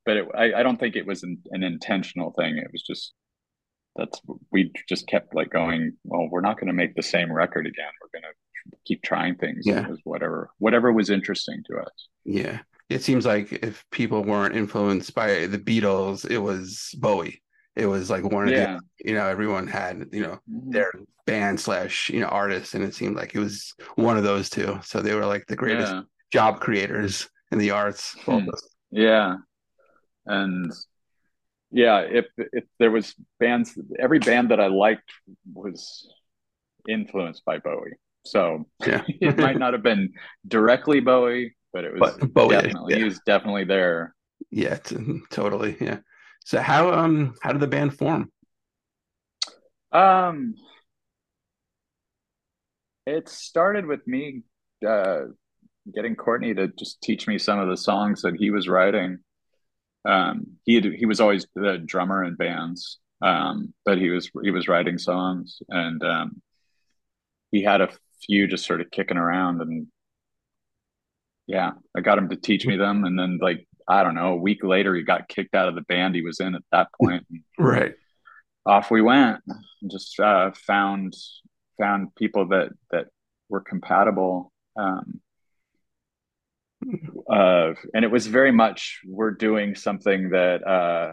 But 0.04 0.16
it, 0.18 0.28
I, 0.36 0.54
I 0.54 0.62
don't 0.62 0.78
think 0.78 0.96
it 0.96 1.06
was 1.06 1.22
an, 1.22 1.42
an 1.50 1.62
intentional 1.62 2.32
thing. 2.32 2.58
It 2.58 2.68
was 2.72 2.82
just 2.82 3.12
that's 3.96 4.20
we 4.50 4.72
just 4.88 5.06
kept 5.06 5.34
like 5.34 5.50
going. 5.50 5.92
Well, 6.04 6.28
we're 6.30 6.40
not 6.40 6.56
going 6.56 6.68
to 6.68 6.72
make 6.72 6.94
the 6.94 7.02
same 7.02 7.32
record 7.32 7.66
again. 7.66 7.90
We're 8.00 8.20
going 8.20 8.30
to 8.30 8.76
keep 8.86 9.02
trying 9.02 9.36
things. 9.36 9.66
Yeah. 9.66 9.88
whatever 10.04 10.50
whatever 10.58 10.92
was 10.92 11.10
interesting 11.10 11.62
to 11.70 11.78
us. 11.78 12.08
Yeah. 12.24 12.60
It 12.90 13.02
seems 13.02 13.24
like 13.24 13.50
if 13.50 13.82
people 13.90 14.22
weren't 14.22 14.54
influenced 14.54 15.14
by 15.14 15.46
the 15.46 15.58
Beatles, 15.58 16.30
it 16.30 16.38
was 16.38 16.94
Bowie 16.98 17.40
it 17.76 17.86
was 17.86 18.10
like 18.10 18.24
one 18.24 18.48
of 18.48 18.54
yeah. 18.54 18.78
the 18.98 19.10
you 19.10 19.14
know 19.14 19.26
everyone 19.26 19.66
had 19.66 20.06
you 20.12 20.22
know 20.22 20.38
mm-hmm. 20.50 20.70
their 20.70 20.92
band 21.26 21.58
slash 21.58 22.10
you 22.10 22.20
know 22.20 22.26
artists 22.26 22.74
and 22.74 22.84
it 22.84 22.94
seemed 22.94 23.16
like 23.16 23.34
it 23.34 23.38
was 23.38 23.74
one 23.96 24.16
of 24.16 24.24
those 24.24 24.50
two 24.50 24.78
so 24.82 25.00
they 25.00 25.14
were 25.14 25.26
like 25.26 25.46
the 25.46 25.56
greatest 25.56 25.92
yeah. 25.92 26.02
job 26.32 26.60
creators 26.60 27.28
in 27.50 27.58
the 27.58 27.70
arts 27.70 28.14
hmm. 28.24 28.46
yeah 28.90 29.36
and 30.26 30.72
yeah 31.70 32.00
if 32.00 32.26
if 32.36 32.64
there 32.78 32.90
was 32.90 33.14
bands 33.40 33.78
every 33.98 34.18
band 34.18 34.50
that 34.50 34.60
i 34.60 34.66
liked 34.66 35.10
was 35.52 36.08
influenced 36.88 37.44
by 37.44 37.58
bowie 37.58 37.94
so 38.24 38.66
yeah. 38.86 39.02
it 39.08 39.38
might 39.38 39.58
not 39.58 39.72
have 39.72 39.82
been 39.82 40.12
directly 40.46 41.00
bowie 41.00 41.56
but 41.72 41.84
it 41.84 41.94
was 41.94 42.16
but 42.18 42.34
bowie, 42.34 42.54
definitely 42.54 42.92
yeah. 42.92 42.98
he 42.98 43.04
was 43.04 43.20
definitely 43.26 43.64
there 43.64 44.14
yeah 44.50 44.76
t- 44.76 45.20
totally 45.30 45.76
yeah 45.80 45.98
so 46.44 46.60
how 46.60 46.92
um 46.92 47.34
how 47.42 47.52
did 47.52 47.60
the 47.60 47.66
band 47.66 47.96
form? 47.96 48.30
Um, 49.92 50.54
it 53.06 53.28
started 53.28 53.86
with 53.86 54.06
me 54.06 54.42
uh, 54.86 55.20
getting 55.94 56.16
Courtney 56.16 56.54
to 56.54 56.68
just 56.68 57.00
teach 57.00 57.26
me 57.26 57.38
some 57.38 57.58
of 57.58 57.68
the 57.68 57.76
songs 57.76 58.22
that 58.22 58.34
he 58.36 58.50
was 58.50 58.68
writing. 58.68 59.18
Um, 60.04 60.58
he 60.64 60.74
had, 60.74 60.84
he 60.84 61.06
was 61.06 61.20
always 61.20 61.46
the 61.54 61.78
drummer 61.78 62.24
in 62.24 62.34
bands, 62.34 62.98
um, 63.22 63.72
but 63.84 63.98
he 63.98 64.10
was 64.10 64.30
he 64.42 64.50
was 64.50 64.68
writing 64.68 64.98
songs, 64.98 65.58
and 65.68 66.02
um, 66.04 66.42
he 67.52 67.62
had 67.62 67.80
a 67.80 67.88
few 68.26 68.46
just 68.46 68.66
sort 68.66 68.80
of 68.80 68.90
kicking 68.90 69.16
around, 69.16 69.62
and 69.62 69.86
yeah, 71.46 71.72
I 71.96 72.00
got 72.00 72.18
him 72.18 72.28
to 72.30 72.36
teach 72.36 72.66
me 72.66 72.76
them, 72.76 73.04
and 73.04 73.18
then 73.18 73.38
like 73.40 73.66
I 73.86 74.02
don't 74.02 74.14
know, 74.14 74.32
a 74.32 74.36
week 74.36 74.64
later, 74.64 74.94
he 74.94 75.02
got 75.02 75.28
kicked 75.28 75.54
out 75.54 75.68
of 75.68 75.74
the 75.74 75.82
band 75.82 76.14
he 76.14 76.22
was 76.22 76.40
in 76.40 76.54
at 76.54 76.62
that 76.72 76.88
point. 77.00 77.26
right. 77.58 77.94
Off 78.66 78.90
we 78.90 79.02
went. 79.02 79.40
Just 79.90 80.18
uh, 80.18 80.52
found 80.66 81.14
found 81.78 82.14
people 82.14 82.48
that 82.48 82.70
that 82.90 83.08
were 83.48 83.60
compatible. 83.60 84.52
Um, 84.76 85.20
uh, 87.30 87.74
and 87.92 88.04
it 88.04 88.10
was 88.10 88.26
very 88.26 88.52
much 88.52 89.00
we're 89.06 89.32
doing 89.32 89.74
something 89.74 90.30
that 90.30 90.66
uh, 90.66 91.12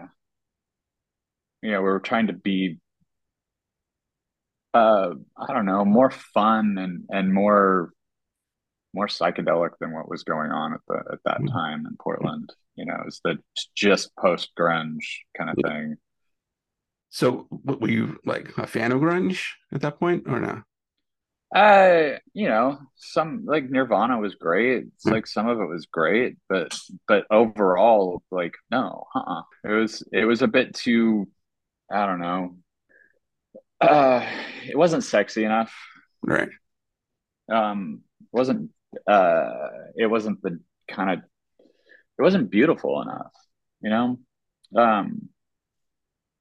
you 1.62 1.71
know 1.71 1.81
we 1.81 1.89
were 1.89 1.99
trying 1.99 2.27
to 2.27 2.34
be 2.34 2.79
uh, 4.73 5.12
I 5.38 5.53
don't 5.53 5.65
know 5.65 5.84
more 5.86 6.12
fun 6.12 6.77
and 6.77 7.03
and 7.10 7.34
more 7.34 7.91
more 8.93 9.07
psychedelic 9.07 9.71
than 9.79 9.93
what 9.93 10.10
was 10.10 10.23
going 10.23 10.51
on 10.51 10.73
at 10.73 10.81
the 10.88 10.95
at 11.13 11.19
that 11.25 11.38
mm-hmm. 11.38 11.47
time 11.47 11.86
in 11.86 11.95
Portland. 11.99 12.53
You 12.75 12.86
know, 12.86 13.03
it's 13.05 13.21
the 13.23 13.38
just 13.75 14.15
post 14.15 14.51
grunge 14.57 15.05
kind 15.38 15.49
of 15.49 15.57
thing. 15.63 15.97
So, 17.10 17.47
were 17.49 17.89
you 17.89 18.19
like 18.25 18.57
a 18.57 18.65
fan 18.65 18.91
of 18.91 19.01
grunge 19.01 19.43
at 19.73 19.81
that 19.81 19.99
point, 19.99 20.23
or 20.27 20.39
no? 20.39 20.62
Uh, 21.53 22.17
you 22.34 22.47
know, 22.47 22.79
some 22.95 23.43
like 23.45 23.69
Nirvana 23.69 24.17
was 24.19 24.36
great. 24.36 24.84
It's 24.84 25.05
mm-hmm. 25.05 25.15
like 25.15 25.27
some 25.27 25.47
of 25.47 25.60
it 25.60 25.65
was 25.65 25.86
great, 25.91 26.38
but 26.47 26.73
but 27.07 27.25
overall, 27.29 28.23
like 28.31 28.53
no, 28.69 29.05
uh-uh. 29.13 29.41
It 29.65 29.73
was 29.73 30.03
it 30.13 30.25
was 30.25 30.41
a 30.41 30.47
bit 30.47 30.73
too, 30.73 31.27
I 31.91 32.05
don't 32.05 32.21
know. 32.21 32.55
Uh, 33.81 34.25
it 34.65 34.77
wasn't 34.77 35.03
sexy 35.03 35.43
enough. 35.43 35.73
Right. 36.21 36.49
Um, 37.51 38.01
wasn't 38.31 38.71
uh, 39.05 39.67
it 39.97 40.07
wasn't 40.07 40.41
the 40.41 40.60
kind 40.89 41.10
of 41.10 41.19
it 42.17 42.21
wasn't 42.21 42.52
beautiful 42.52 43.02
enough, 43.02 43.32
you 43.82 43.89
know. 43.89 44.19
Um, 44.76 45.30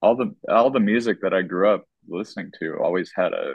all 0.03 0.17
the 0.17 0.35
all 0.49 0.71
the 0.71 0.81
music 0.81 1.23
that 1.23 1.35
I 1.35 1.43
grew 1.43 1.73
up 1.73 1.85
listening 2.09 2.53
to 2.61 2.77
always 2.83 3.13
had 3.15 3.33
a 3.33 3.55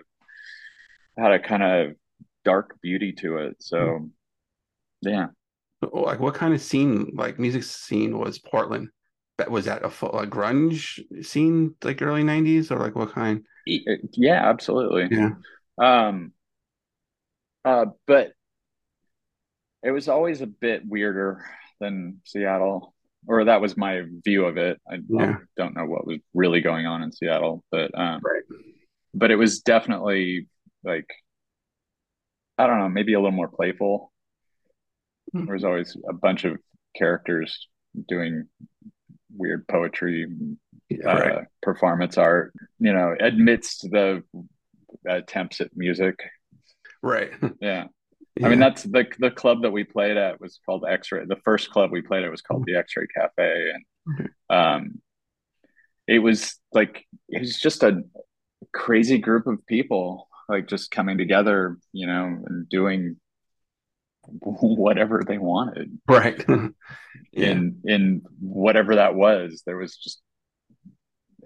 had 1.18 1.32
a 1.32 1.40
kind 1.40 1.64
of 1.64 1.96
dark 2.44 2.78
beauty 2.82 3.14
to 3.14 3.38
it. 3.38 3.56
So, 3.60 4.10
yeah. 5.02 5.28
Like, 5.82 6.20
what 6.20 6.36
kind 6.36 6.54
of 6.54 6.62
scene, 6.62 7.12
like 7.16 7.40
music 7.40 7.64
scene, 7.64 8.18
was 8.18 8.40
Portland? 8.40 8.90
That 9.38 9.52
was 9.52 9.66
that 9.66 9.84
a, 9.84 9.88
a 9.88 10.26
grunge 10.26 11.02
scene, 11.24 11.76
like 11.84 12.02
early 12.02 12.24
'90s, 12.24 12.72
or 12.72 12.80
like 12.80 12.96
what 12.96 13.12
kind? 13.12 13.44
Yeah, 13.66 14.50
absolutely. 14.50 15.08
Yeah. 15.12 15.32
Um. 15.78 16.32
Uh, 17.64 17.88
but 18.08 18.32
it 19.84 19.92
was 19.92 20.08
always 20.08 20.42
a 20.42 20.48
bit 20.48 20.84
weirder 20.88 21.44
than 21.80 22.22
Seattle, 22.26 22.94
or 23.28 23.46
that 23.46 23.62
was 23.62 23.78
my 23.78 24.04
view 24.24 24.46
of 24.46 24.58
it. 24.58 24.80
I 24.90 24.98
yeah. 25.08 25.38
don't 25.58 25.76
know 25.76 25.86
what 25.86 26.08
was 26.08 26.20
really 26.34 26.62
going 26.62 26.86
on 26.86 27.04
in 27.04 27.12
Seattle, 27.12 27.64
but 27.72 27.98
um, 27.98 28.22
right. 28.24 28.44
but 29.14 29.32
it 29.32 29.36
was 29.36 29.62
definitely 29.62 30.48
like 30.84 31.08
I 32.58 32.68
don't 32.68 32.80
know, 32.80 32.90
maybe 32.90 33.14
a 33.14 33.20
little 33.20 33.32
more 33.32 33.50
playful. 33.50 34.12
Mm-hmm. 35.36 35.46
There 35.46 35.56
was 35.56 35.64
always 35.64 35.98
a 36.08 36.14
bunch 36.14 36.46
of 36.46 36.58
characters 36.96 37.68
doing 38.08 38.46
weird 39.36 39.68
poetry, 39.68 40.28
yeah, 40.90 41.10
uh, 41.10 41.20
right. 41.20 41.46
performance 41.62 42.18
art, 42.18 42.54
you 42.80 42.94
know, 42.94 43.16
amidst 43.20 43.82
the 43.92 44.24
attempts 45.08 45.62
at 45.62 45.76
music. 45.76 46.16
Right. 47.02 47.32
Yeah. 47.62 47.86
Yeah. 48.38 48.48
I 48.48 48.50
mean, 48.50 48.60
that's 48.60 48.84
the 48.84 49.06
the 49.20 49.32
club 49.32 49.62
that 49.62 49.72
we 49.72 49.86
played 49.86 50.18
at 50.18 50.42
was 50.42 50.60
called 50.66 50.86
X 50.88 51.12
Ray. 51.12 51.26
The 51.26 51.40
first 51.46 51.72
club 51.72 51.92
we 51.92 52.02
played 52.02 52.24
at 52.24 52.32
was 52.32 52.42
called 52.42 52.66
the 52.66 52.76
X 52.76 52.94
Ray 52.98 53.08
Cafe, 53.16 53.72
and 53.74 54.30
um, 54.50 55.02
it 56.08 56.20
was 56.20 56.60
like 56.74 57.06
it 57.30 57.40
was 57.40 57.60
just 57.60 57.82
a 57.84 58.04
crazy 58.74 59.20
group 59.20 59.48
of 59.48 59.66
people, 59.66 60.28
like 60.50 60.68
just 60.68 60.92
coming 60.92 61.18
together, 61.18 61.78
you 61.94 62.08
know, 62.08 62.38
and 62.46 62.68
doing 62.68 63.16
whatever 64.42 65.24
they 65.26 65.38
wanted, 65.38 65.98
right? 66.08 66.44
yeah. 67.32 67.52
In 67.52 67.82
in 67.86 68.22
whatever 68.40 68.96
that 68.96 69.16
was, 69.16 69.64
there 69.66 69.78
was 69.78 69.96
just 69.96 70.22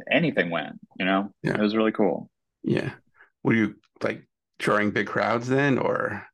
anything 0.09 0.49
went, 0.49 0.79
you 0.97 1.05
know. 1.05 1.31
Yeah. 1.43 1.53
It 1.53 1.61
was 1.61 1.75
really 1.75 1.91
cool. 1.91 2.31
Yeah. 2.63 2.91
Were 3.43 3.53
you 3.53 3.75
like 4.01 4.27
drawing 4.57 4.91
big 4.91 5.07
crowds 5.07 5.47
then, 5.47 5.77
or? 5.77 6.25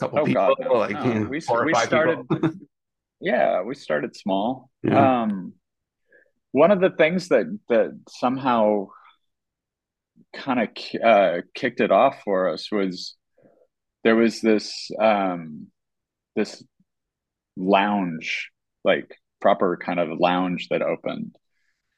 Couple 0.00 0.18
oh, 0.20 0.24
people, 0.24 0.56
God, 0.56 0.56
no. 0.60 0.72
like 0.72 0.92
no. 0.92 1.04
You 1.04 1.14
know, 1.14 1.26
we, 1.26 1.40
we 1.64 1.74
started. 1.74 2.26
yeah, 3.20 3.62
we 3.62 3.74
started 3.74 4.16
small. 4.16 4.70
Yeah. 4.82 5.22
Um, 5.22 5.52
one 6.52 6.70
of 6.70 6.80
the 6.80 6.90
things 6.90 7.28
that 7.28 7.46
that 7.68 7.98
somehow 8.08 8.88
kind 10.34 10.60
of 10.60 10.68
uh, 11.04 11.42
kicked 11.54 11.80
it 11.80 11.90
off 11.90 12.22
for 12.24 12.48
us 12.48 12.70
was 12.72 13.16
there 14.04 14.16
was 14.16 14.40
this 14.40 14.90
um, 15.00 15.68
this 16.34 16.62
lounge, 17.56 18.50
like 18.84 19.14
proper 19.40 19.76
kind 19.76 20.00
of 20.00 20.18
lounge 20.18 20.68
that 20.70 20.82
opened 20.82 21.36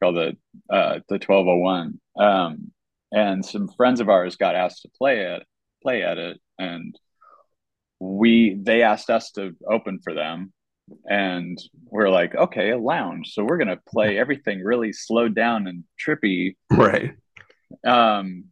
called 0.02 0.16
the 0.16 0.36
uh, 0.74 1.00
the 1.08 1.18
twelve 1.18 1.46
oh 1.46 1.56
one. 1.56 2.00
Um, 2.18 2.72
and 3.12 3.44
some 3.44 3.68
friends 3.68 4.00
of 4.00 4.08
ours 4.08 4.36
got 4.36 4.56
asked 4.56 4.82
to 4.82 4.90
play 4.96 5.20
it, 5.20 5.42
play 5.82 6.02
at 6.02 6.18
it, 6.18 6.40
and 6.58 6.98
we 8.02 8.58
they 8.60 8.82
asked 8.82 9.10
us 9.10 9.30
to 9.32 9.54
open 9.70 10.00
for 10.02 10.12
them, 10.12 10.52
and 11.08 11.56
we're 11.86 12.10
like, 12.10 12.34
okay, 12.34 12.70
a 12.70 12.78
lounge, 12.78 13.32
so 13.32 13.44
we're 13.44 13.58
gonna 13.58 13.80
play 13.88 14.18
everything 14.18 14.62
really 14.62 14.92
slowed 14.92 15.34
down 15.34 15.68
and 15.68 15.84
trippy, 16.04 16.56
right? 16.70 17.14
Um, 17.86 18.46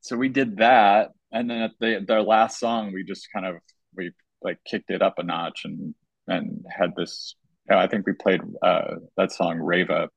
so 0.00 0.16
we 0.16 0.28
did 0.28 0.56
that, 0.56 1.10
and 1.30 1.48
then 1.48 1.62
at 1.62 1.72
the 1.78 2.04
their 2.06 2.22
last 2.22 2.58
song, 2.58 2.92
we 2.92 3.04
just 3.04 3.28
kind 3.32 3.46
of 3.46 3.56
we 3.96 4.10
like 4.42 4.58
kicked 4.66 4.90
it 4.90 5.00
up 5.00 5.18
a 5.18 5.22
notch 5.22 5.62
and 5.64 5.94
and 6.26 6.64
had 6.68 6.96
this. 6.96 7.36
I 7.70 7.86
think 7.86 8.06
we 8.06 8.14
played 8.14 8.40
uh, 8.62 8.96
that 9.16 9.30
song 9.30 9.58
"Rave 9.58 9.90
Up," 9.90 10.10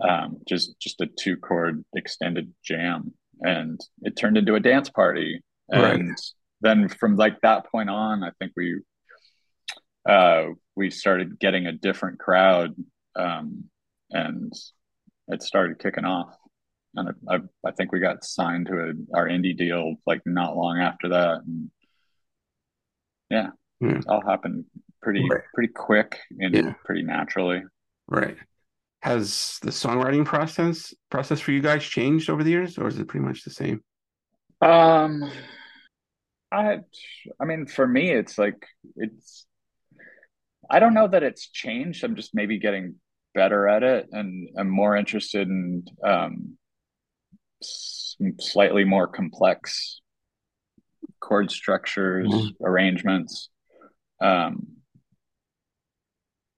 um, 0.00 0.38
just 0.46 0.78
just 0.78 1.00
a 1.00 1.08
two 1.18 1.36
chord 1.36 1.84
extended 1.96 2.52
jam, 2.64 3.12
and 3.40 3.80
it 4.02 4.16
turned 4.16 4.36
into 4.36 4.54
a 4.54 4.60
dance 4.60 4.90
party. 4.90 5.42
And 5.70 6.08
right. 6.10 6.18
Then 6.64 6.88
from 6.88 7.16
like 7.16 7.40
that 7.42 7.70
point 7.70 7.90
on, 7.90 8.24
I 8.24 8.30
think 8.38 8.52
we 8.56 8.80
uh, 10.08 10.46
we 10.74 10.90
started 10.90 11.38
getting 11.38 11.66
a 11.66 11.72
different 11.72 12.18
crowd, 12.18 12.74
um, 13.16 13.64
and 14.10 14.52
it 15.28 15.42
started 15.42 15.78
kicking 15.78 16.04
off. 16.04 16.34
And 16.96 17.10
I, 17.28 17.34
I, 17.34 17.38
I 17.66 17.70
think 17.72 17.92
we 17.92 18.00
got 18.00 18.24
signed 18.24 18.66
to 18.66 18.74
a, 18.74 19.16
our 19.16 19.28
indie 19.28 19.56
deal 19.56 19.96
like 20.06 20.20
not 20.26 20.56
long 20.56 20.78
after 20.78 21.08
that. 21.10 21.42
And 21.46 21.70
yeah, 23.30 23.48
mm. 23.82 23.98
it 23.98 24.04
all 24.08 24.22
happened 24.26 24.64
pretty 25.02 25.26
right. 25.28 25.42
pretty 25.52 25.72
quick 25.72 26.18
and 26.38 26.54
yeah. 26.54 26.72
pretty 26.84 27.02
naturally. 27.02 27.62
Right 28.08 28.36
has 29.04 29.58
the 29.60 29.70
songwriting 29.70 30.24
process 30.24 30.94
process 31.10 31.38
for 31.38 31.52
you 31.52 31.60
guys 31.60 31.84
changed 31.84 32.30
over 32.30 32.42
the 32.42 32.50
years 32.50 32.78
or 32.78 32.88
is 32.88 32.98
it 32.98 33.06
pretty 33.06 33.22
much 33.22 33.44
the 33.44 33.50
same 33.50 33.82
um 34.62 35.30
i 36.54 36.78
i 37.40 37.44
mean 37.44 37.66
for 37.66 37.86
me 37.86 38.10
it's 38.10 38.38
like 38.38 38.66
it's 38.96 39.46
i 40.70 40.78
don't 40.78 40.94
know 40.94 41.08
that 41.08 41.22
it's 41.22 41.48
changed 41.50 42.04
i'm 42.04 42.16
just 42.16 42.34
maybe 42.34 42.58
getting 42.58 42.94
better 43.34 43.68
at 43.68 43.82
it 43.82 44.06
and 44.12 44.48
i'm 44.58 44.70
more 44.70 44.96
interested 44.96 45.48
in 45.48 45.84
um 46.04 46.56
slightly 48.38 48.84
more 48.84 49.06
complex 49.06 50.00
chord 51.20 51.50
structures 51.50 52.28
mm-hmm. 52.28 52.64
arrangements 52.64 53.48
um 54.20 54.66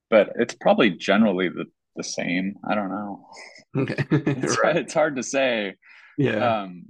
but 0.09 0.29
it's 0.35 0.55
probably 0.55 0.91
generally 0.91 1.49
the 1.49 1.65
the 1.97 2.03
same. 2.03 2.55
I 2.65 2.75
don't 2.75 2.89
know. 2.89 3.27
Okay. 3.75 3.95
it's, 4.11 4.57
right. 4.63 4.77
it's 4.77 4.93
hard 4.93 5.17
to 5.17 5.23
say. 5.23 5.75
Yeah. 6.17 6.61
Um, 6.61 6.85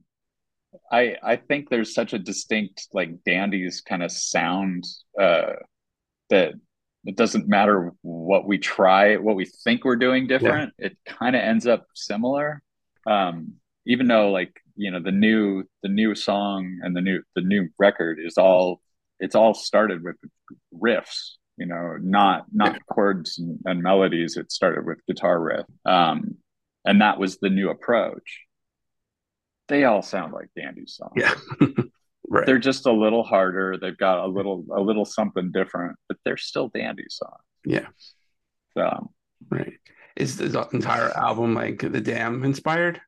I 0.92 1.16
I 1.24 1.36
think 1.36 1.70
there's 1.70 1.94
such 1.94 2.13
a 2.13 2.20
distinct 2.20 2.88
like 2.94 3.24
dandies 3.26 3.82
kind 3.82 4.04
of 4.04 4.12
sound 4.12 4.86
uh, 5.20 5.54
that 6.30 6.54
it 7.06 7.16
doesn't 7.16 7.48
matter 7.48 7.94
what 8.02 8.46
we 8.46 8.58
try, 8.58 9.16
what 9.16 9.36
we 9.36 9.46
think 9.46 9.86
we're 9.86 9.96
doing 9.96 10.28
different. 10.28 10.74
Yeah. 10.78 10.88
It 10.88 10.98
kind 11.06 11.36
of 11.36 11.42
ends 11.42 11.66
up 11.66 11.86
similar. 11.94 12.62
Um, 13.06 13.54
even 13.86 14.08
though 14.08 14.32
like 14.32 14.62
you 14.76 14.92
know 14.92 15.00
the 15.00 15.12
new 15.12 15.63
the 15.82 15.90
new 15.90 16.13
song 16.13 16.80
and 16.84 16.96
the 16.96 17.02
new 17.02 17.22
the 17.36 17.42
new 17.42 17.70
record 17.80 18.20
is 18.22 18.38
all 18.38 18.82
it's 19.20 19.36
all 19.36 19.54
started 19.54 20.04
with 20.04 20.18
riffs 20.74 21.38
you 21.58 21.66
know 21.66 21.98
not 22.02 22.46
not 22.54 22.78
chords 22.86 23.40
and, 23.40 23.60
and, 23.66 23.82
melodies 23.82 24.38
it 24.38 24.52
started 24.52 24.86
with 24.86 25.00
guitar 25.08 25.40
riff 25.40 25.66
um, 25.86 26.36
and 26.86 27.02
that 27.02 27.18
was 27.18 27.38
the 27.38 27.50
new 27.50 27.70
approach 27.70 28.42
they 29.67 29.84
all 29.84 30.01
sound 30.01 30.34
like 30.34 30.49
dandy 30.56 30.86
songs. 30.88 31.13
Yeah. 31.15 31.34
Right. 32.30 32.45
They're 32.45 32.60
just 32.60 32.86
a 32.86 32.91
little 32.91 33.23
harder. 33.23 33.77
They've 33.77 33.97
got 33.97 34.19
a 34.19 34.27
little 34.27 34.65
a 34.75 34.82
little 34.82 35.06
something 35.06 35.51
different 35.53 35.97
but 36.10 36.17
they're 36.25 36.36
still 36.36 36.67
dandy 36.67 37.06
songs. 37.10 37.41
Yeah. 37.65 37.88
So. 38.73 39.12
Right. 39.49 39.75
Is 40.17 40.36
the 40.36 40.67
entire 40.73 41.12
album 41.12 41.53
like 41.53 41.80
the 41.80 42.01
Damned 42.01 42.43
inspired? 42.43 42.99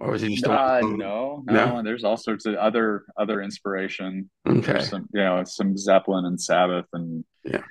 Or 0.00 0.12
was 0.12 0.22
it 0.22 0.30
just 0.30 0.46
uh, 0.46 0.80
no, 0.80 1.44
no, 1.46 1.76
no, 1.76 1.82
There's 1.82 2.04
all 2.04 2.16
sorts 2.16 2.46
of 2.46 2.54
other 2.54 3.04
other 3.18 3.42
inspiration. 3.42 4.30
Okay, 4.48 4.72
There's 4.72 4.88
some 4.88 5.06
you 5.12 5.20
know 5.20 5.44
some 5.44 5.76
Zeppelin 5.76 6.24
and 6.24 6.40
Sabbath 6.40 6.86
and 6.94 7.24
yeah. 7.44 7.62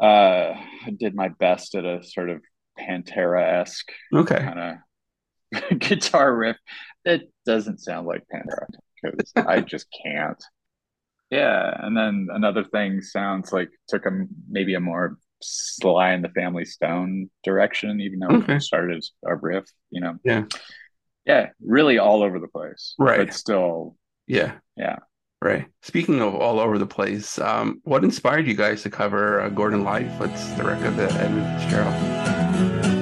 Uh, 0.00 0.58
I 0.84 0.90
did 0.90 1.14
my 1.14 1.28
best 1.28 1.76
at 1.76 1.84
a 1.84 2.02
sort 2.02 2.28
of 2.28 2.42
Pantera 2.76 3.60
esque 3.60 3.92
okay. 4.12 4.38
kind 4.38 4.58
of 4.58 4.76
guitar 5.78 6.34
riff. 6.34 6.56
It 7.04 7.30
doesn't 7.46 7.80
sound 7.80 8.06
like 8.06 8.24
Pantera 8.32 8.66
because 9.02 9.32
I 9.36 9.60
just 9.60 9.86
can't. 10.04 10.42
Yeah, 11.30 11.74
and 11.82 11.96
then 11.96 12.28
another 12.30 12.64
thing 12.64 13.00
sounds 13.00 13.52
like 13.52 13.70
took 13.88 14.06
a 14.06 14.26
maybe 14.48 14.74
a 14.74 14.80
more 14.80 15.16
Sly 15.42 16.10
and 16.10 16.24
the 16.24 16.28
Family 16.28 16.64
Stone 16.64 17.30
direction, 17.42 18.00
even 18.00 18.18
though 18.20 18.36
okay. 18.36 18.56
it 18.56 18.62
started 18.62 18.98
as 18.98 19.10
a 19.24 19.34
riff. 19.34 19.64
You 19.90 20.00
know. 20.02 20.18
Yeah 20.24 20.44
yeah, 21.24 21.50
really 21.64 21.98
all 21.98 22.22
over 22.22 22.38
the 22.38 22.48
place. 22.48 22.94
Right. 22.98 23.26
But 23.26 23.34
still, 23.34 23.96
yeah. 24.26 24.54
Yeah. 24.76 24.98
Right. 25.40 25.66
Speaking 25.82 26.20
of 26.20 26.34
all 26.34 26.60
over 26.60 26.78
the 26.78 26.86
place, 26.86 27.38
um, 27.38 27.80
what 27.84 28.04
inspired 28.04 28.46
you 28.46 28.54
guys 28.54 28.82
to 28.82 28.90
cover 28.90 29.40
uh, 29.40 29.48
Gordon 29.48 29.82
Lightfoot? 29.82 30.30
What's 30.30 30.52
the 30.52 30.64
record 30.64 30.96
that 30.96 31.12
Edmund 31.14 31.60
Fitzgerald? 31.60 33.01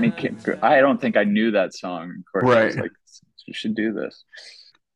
Courtney. 0.00 0.58
I 0.62 0.80
don't 0.80 1.00
think 1.00 1.16
I 1.16 1.24
knew 1.24 1.50
that 1.52 1.74
song. 1.74 2.24
Courtney 2.30 2.50
right. 2.50 2.66
was 2.66 2.76
like, 2.76 2.92
"You 3.46 3.54
should 3.54 3.74
do 3.74 3.92
this." 3.92 4.24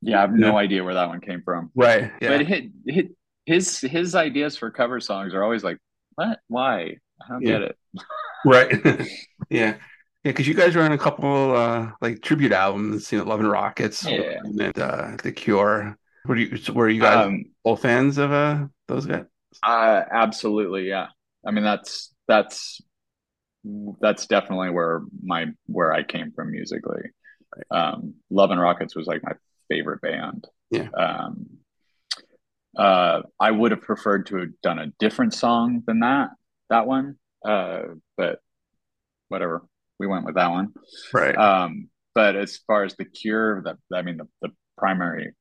Yeah, 0.01 0.19
I 0.19 0.21
have 0.23 0.33
no 0.33 0.53
yeah. 0.53 0.57
idea 0.57 0.85
where 0.85 0.95
that 0.95 1.09
one 1.09 1.21
came 1.21 1.43
from. 1.43 1.71
Right. 1.75 2.11
Yeah. 2.21 2.37
But 2.37 2.47
hit, 2.47 3.11
his 3.47 3.81
his 3.81 4.15
ideas 4.15 4.57
for 4.57 4.71
cover 4.71 5.01
songs 5.01 5.35
are 5.35 5.43
always 5.43 5.65
like, 5.65 5.79
"What? 6.15 6.39
Why? 6.49 6.97
I 7.21 7.29
don't 7.29 7.43
yeah. 7.43 7.53
get 7.53 7.63
it." 7.63 7.79
right. 8.45 9.09
yeah. 9.51 9.77
Yeah, 10.25 10.33
because 10.33 10.49
you 10.49 10.55
guys 10.55 10.75
were 10.75 10.83
on 10.83 10.93
a 10.93 10.99
couple 10.99 11.55
uh 11.55 11.93
like 12.01 12.23
tribute 12.23 12.53
albums, 12.53 13.11
you 13.11 13.19
know, 13.19 13.25
Love 13.25 13.41
and 13.41 13.51
Rockets 13.51 14.05
yeah. 14.05 14.39
and 14.43 14.79
uh 14.79 15.17
The 15.23 15.33
Cure. 15.33 15.97
Were 16.27 16.37
you 16.37 16.59
were 16.75 16.89
you 16.89 17.01
guys 17.01 17.27
um, 17.27 17.45
all 17.65 17.77
fans 17.77 18.19
of 18.19 18.33
uh 18.33 18.67
those 18.89 19.07
guys? 19.07 19.25
Uh 19.63 20.03
absolutely, 20.11 20.89
yeah. 20.89 21.07
I 21.47 21.53
mean 21.53 21.65
that's 21.65 22.13
that's 22.27 22.81
that's 24.01 24.27
definitely 24.27 24.71
where 24.71 25.03
my 25.23 25.47
where 25.67 25.93
I 25.93 26.03
came 26.03 26.33
from 26.33 26.51
musically. 26.51 27.03
Right. 27.55 27.79
Um 27.79 28.15
Love 28.31 28.51
and 28.51 28.61
Rockets 28.61 28.97
was 28.97 29.07
like 29.07 29.23
my 29.23 29.33
favorite 29.69 30.01
band. 30.01 30.47
Yeah. 30.71 30.89
Um 30.97 31.47
uh 32.77 33.23
I 33.41 33.51
would 33.51 33.73
have 33.73 33.83
preferred 33.83 34.27
to 34.27 34.37
have 34.37 34.61
done 34.63 34.79
a 34.79 34.93
different 34.99 35.35
song 35.35 35.83
than 35.87 36.01
that 36.01 36.31
that 36.71 36.87
one. 36.87 37.17
Uh 37.45 37.83
but 38.17 38.41
whatever. 39.29 39.63
We 39.99 40.07
went 40.07 40.25
with 40.25 40.37
that 40.37 40.51
one. 40.51 40.73
Right. 41.13 41.37
Um 41.37 41.89
but 42.15 42.37
as 42.37 42.59
far 42.67 42.85
as 42.85 42.95
the 42.97 43.05
cure 43.05 43.63
that 43.63 43.77
I 43.93 44.03
mean 44.03 44.19
the, 44.19 44.29
the 44.43 44.53
primary 44.79 45.33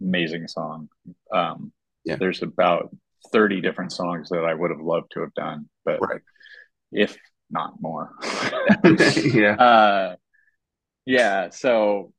amazing 0.00 0.48
song. 0.48 0.88
Um, 1.32 1.72
yeah. 2.04 2.16
There's 2.16 2.42
about 2.42 2.90
30 3.32 3.60
different 3.60 3.92
songs 3.92 4.30
that 4.30 4.44
I 4.44 4.54
would 4.54 4.70
have 4.70 4.80
loved 4.80 5.10
to 5.12 5.20
have 5.20 5.34
done, 5.34 5.68
but 5.84 6.00
right. 6.00 6.20
if 6.92 7.18
not 7.50 7.74
more. 7.80 8.12
yeah. 8.84 9.54
Uh, 9.54 10.16
yeah. 11.06 11.50
So, 11.50 12.12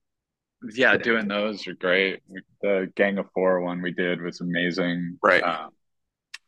yeah, 0.73 0.97
doing 0.97 1.27
those 1.27 1.67
are 1.67 1.73
great. 1.73 2.21
The 2.61 2.91
Gang 2.95 3.17
of 3.17 3.27
Four 3.33 3.61
one 3.61 3.81
we 3.81 3.91
did 3.91 4.21
was 4.21 4.41
amazing. 4.41 5.17
Right. 5.23 5.43
Um, 5.43 5.71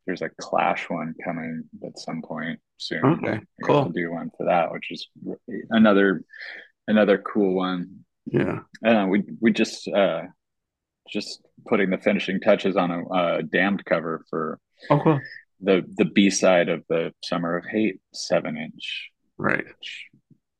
there's 0.06 0.22
a 0.22 0.30
Clash 0.40 0.90
one 0.90 1.16
coming 1.24 1.64
at 1.86 1.98
some 1.98 2.22
point 2.22 2.60
soon. 2.78 3.06
Okay, 3.06 3.40
cool. 3.64 3.90
do 3.90 4.12
one 4.12 4.32
for 4.38 4.48
that, 4.48 4.72
which 4.72 4.92
is 4.92 5.08
another 5.70 6.24
another 6.88 7.18
cool 7.18 7.56
one. 7.56 8.06
Yeah. 8.26 8.60
And 8.82 9.10
we 9.10 9.24
we 9.40 9.52
just 9.52 9.88
uh 9.88 10.24
just 11.10 11.42
putting 11.68 11.90
the 11.90 11.98
finishing 11.98 12.40
touches 12.40 12.76
on 12.76 12.92
a, 12.92 13.06
a 13.06 13.44
damned 13.44 13.84
cover 13.86 14.26
for 14.30 14.60
oh, 14.90 15.00
cool. 15.00 15.20
The 15.64 15.84
the 15.98 16.06
B 16.06 16.30
side 16.30 16.70
of 16.70 16.84
the 16.90 17.14
Summer 17.24 17.58
of 17.58 17.66
Hate 17.66 18.00
seven 18.14 18.58
inch. 18.58 19.10
Right. 19.38 19.66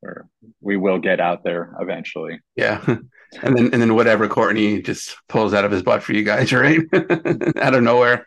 Where 0.00 0.28
we 0.60 0.76
will 0.76 0.98
get 0.98 1.20
out 1.20 1.44
there 1.44 1.74
eventually. 1.80 2.40
Yeah. 2.56 2.84
And 3.42 3.58
then 3.58 3.70
and 3.72 3.82
then 3.82 3.96
whatever 3.96 4.28
Courtney 4.28 4.80
just 4.80 5.16
pulls 5.28 5.54
out 5.54 5.64
of 5.64 5.72
his 5.72 5.82
butt 5.82 6.04
for 6.04 6.12
you 6.12 6.22
guys, 6.22 6.52
right? 6.52 6.78
out 7.56 7.74
of 7.74 7.82
nowhere. 7.82 8.24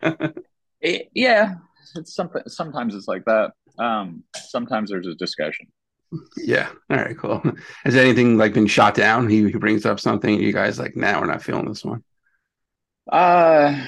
it, 0.82 1.10
yeah. 1.14 1.54
It's 1.96 2.14
something 2.14 2.42
sometimes 2.48 2.94
it's 2.94 3.08
like 3.08 3.24
that. 3.24 3.52
Um 3.80 4.26
sometimes 4.36 4.90
there's 4.90 5.08
a 5.08 5.16
discussion. 5.16 5.68
Yeah. 6.36 6.68
All 6.90 6.98
right. 6.98 7.18
Cool. 7.18 7.42
Has 7.86 7.96
anything 7.96 8.38
like 8.38 8.54
been 8.54 8.68
shot 8.68 8.96
down? 8.96 9.30
He, 9.30 9.50
he 9.50 9.58
brings 9.58 9.86
up 9.86 10.02
something. 10.02 10.42
You 10.42 10.52
guys 10.52 10.78
like, 10.78 10.98
now 10.98 11.14
nah, 11.14 11.22
we're 11.22 11.28
not 11.28 11.42
feeling 11.42 11.70
this 11.70 11.86
one. 11.86 12.04
Uh, 13.10 13.86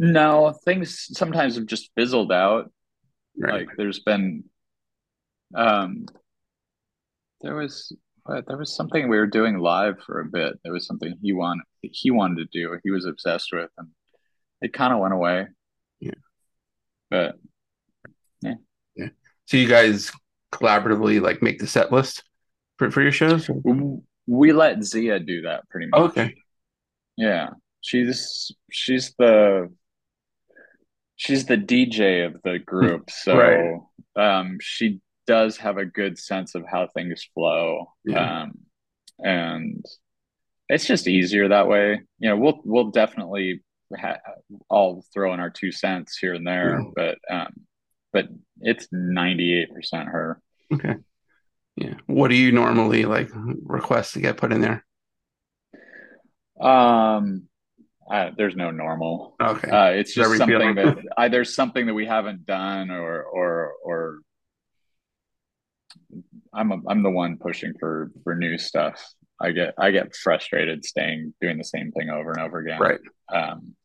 no. 0.00 0.52
Things 0.64 1.08
sometimes 1.12 1.56
have 1.56 1.66
just 1.66 1.90
fizzled 1.96 2.32
out. 2.32 2.70
Right. 3.38 3.66
Like 3.66 3.76
there's 3.76 4.00
been, 4.00 4.44
um, 5.54 6.06
there 7.40 7.54
was 7.54 7.94
but 8.26 8.46
there 8.46 8.58
was 8.58 8.74
something 8.74 9.08
we 9.08 9.18
were 9.18 9.26
doing 9.26 9.58
live 9.58 9.96
for 10.04 10.20
a 10.20 10.24
bit. 10.24 10.54
There 10.62 10.72
was 10.72 10.86
something 10.86 11.14
he 11.22 11.32
wanted 11.32 11.64
he 11.82 12.10
wanted 12.10 12.36
to 12.52 12.58
do. 12.58 12.78
He 12.84 12.90
was 12.90 13.06
obsessed 13.06 13.48
with, 13.52 13.70
and 13.78 13.88
it 14.60 14.72
kind 14.72 14.92
of 14.92 15.00
went 15.00 15.14
away. 15.14 15.46
Yeah. 16.00 16.12
But 17.10 17.36
yeah. 18.42 18.54
Yeah. 18.94 19.08
So 19.46 19.56
you 19.56 19.68
guys 19.68 20.12
collaboratively 20.52 21.20
like 21.20 21.42
make 21.42 21.58
the 21.58 21.66
set 21.66 21.92
list 21.92 22.22
for, 22.76 22.90
for 22.90 23.02
your 23.02 23.12
shows? 23.12 23.48
We 24.26 24.52
let 24.52 24.82
Zia 24.84 25.18
do 25.18 25.42
that 25.42 25.68
pretty 25.68 25.88
much. 25.88 26.00
Okay. 26.00 26.34
Yeah. 27.16 27.50
She's 27.80 28.52
she's 28.70 29.14
the 29.18 29.72
she's 31.20 31.44
the 31.44 31.58
DJ 31.58 32.26
of 32.26 32.40
the 32.42 32.58
group. 32.58 33.10
So 33.22 33.36
right. 33.36 34.40
um 34.40 34.58
she 34.60 35.00
does 35.26 35.58
have 35.58 35.76
a 35.76 35.84
good 35.84 36.18
sense 36.18 36.54
of 36.54 36.64
how 36.66 36.86
things 36.86 37.28
flow. 37.34 37.92
Yeah. 38.04 38.42
Um 38.42 38.52
and 39.18 39.84
it's 40.70 40.86
just 40.86 41.06
easier 41.06 41.48
that 41.48 41.68
way. 41.68 42.00
You 42.18 42.30
know, 42.30 42.36
we'll 42.36 42.60
we'll 42.64 42.90
definitely 42.90 43.62
ha- 43.94 44.20
all 44.70 45.04
throw 45.12 45.34
in 45.34 45.40
our 45.40 45.50
two 45.50 45.72
cents 45.72 46.16
here 46.16 46.32
and 46.32 46.46
there, 46.46 46.80
yeah. 46.80 46.90
but 46.96 47.18
um 47.30 47.52
but 48.12 48.28
it's 48.60 48.88
98% 48.88 49.68
her. 50.06 50.40
Okay. 50.72 50.94
Yeah. 51.76 51.94
What 52.06 52.28
do 52.28 52.34
you 52.34 52.50
normally 52.50 53.04
like 53.04 53.28
request 53.34 54.14
to 54.14 54.20
get 54.20 54.38
put 54.38 54.52
in 54.52 54.62
there? 54.62 54.84
Um, 56.60 57.48
I, 58.10 58.32
there's 58.36 58.56
no 58.56 58.70
normal. 58.72 59.36
Okay. 59.40 59.70
Uh, 59.70 59.90
it's 59.90 60.12
just 60.12 60.36
something 60.36 60.74
that 60.74 60.98
either 61.16 61.44
something 61.44 61.86
that 61.86 61.94
we 61.94 62.06
haven't 62.06 62.44
done 62.44 62.90
or 62.90 63.22
or 63.22 63.72
or 63.84 64.18
I'm 66.52 66.72
a, 66.72 66.78
I'm 66.88 67.02
the 67.02 67.10
one 67.10 67.36
pushing 67.38 67.72
for 67.78 68.10
for 68.24 68.34
new 68.34 68.58
stuff. 68.58 69.00
I 69.40 69.52
get 69.52 69.74
I 69.78 69.92
get 69.92 70.14
frustrated 70.16 70.84
staying 70.84 71.34
doing 71.40 71.56
the 71.56 71.64
same 71.64 71.92
thing 71.92 72.10
over 72.10 72.32
and 72.32 72.40
over 72.40 72.58
again. 72.58 72.80
Right. 72.80 73.00
Um, 73.32 73.76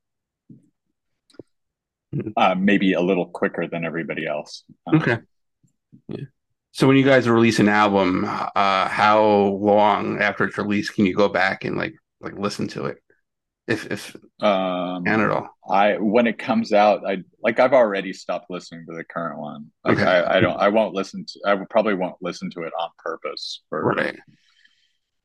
uh, 2.36 2.56
maybe 2.56 2.94
a 2.94 3.02
little 3.02 3.28
quicker 3.28 3.68
than 3.68 3.86
everybody 3.86 4.26
else. 4.26 4.64
Um, 4.88 5.02
okay. 5.02 5.18
Yeah. 6.08 6.26
So 6.72 6.88
when 6.88 6.98
you 6.98 7.06
guys 7.06 7.30
release 7.30 7.60
an 7.60 7.70
album, 7.70 8.26
uh, 8.26 8.88
how 8.90 9.24
long 9.24 10.20
after 10.20 10.46
it's 10.46 10.58
released 10.58 10.94
can 10.94 11.06
you 11.06 11.14
go 11.14 11.30
back 11.30 11.64
and 11.64 11.78
like 11.78 11.94
like 12.22 12.38
listen 12.38 12.68
to 12.70 12.86
it? 12.86 12.98
If 13.68 13.92
if 13.92 14.16
um, 14.42 15.04
can 15.06 15.22
at 15.22 15.32
all. 15.32 15.50
I 15.68 15.98
when 15.98 16.28
it 16.28 16.38
comes 16.38 16.72
out, 16.72 17.02
I 17.06 17.24
like 17.42 17.60
I've 17.60 17.74
already 17.74 18.14
stopped 18.14 18.50
listening 18.50 18.86
to 18.88 18.96
the 18.96 19.04
current 19.04 19.40
one. 19.40 19.72
Like 19.84 19.98
okay. 19.98 20.06
I, 20.06 20.38
I 20.38 20.40
don't 20.40 20.58
I 20.58 20.70
won't 20.70 20.94
listen 20.94 21.26
to 21.26 21.40
I 21.48 21.58
probably 21.70 21.96
won't 21.96 22.18
listen 22.22 22.52
to 22.52 22.62
it 22.62 22.74
on 22.80 22.90
purpose 23.04 23.64
for 23.70 23.84
right. 23.84 24.20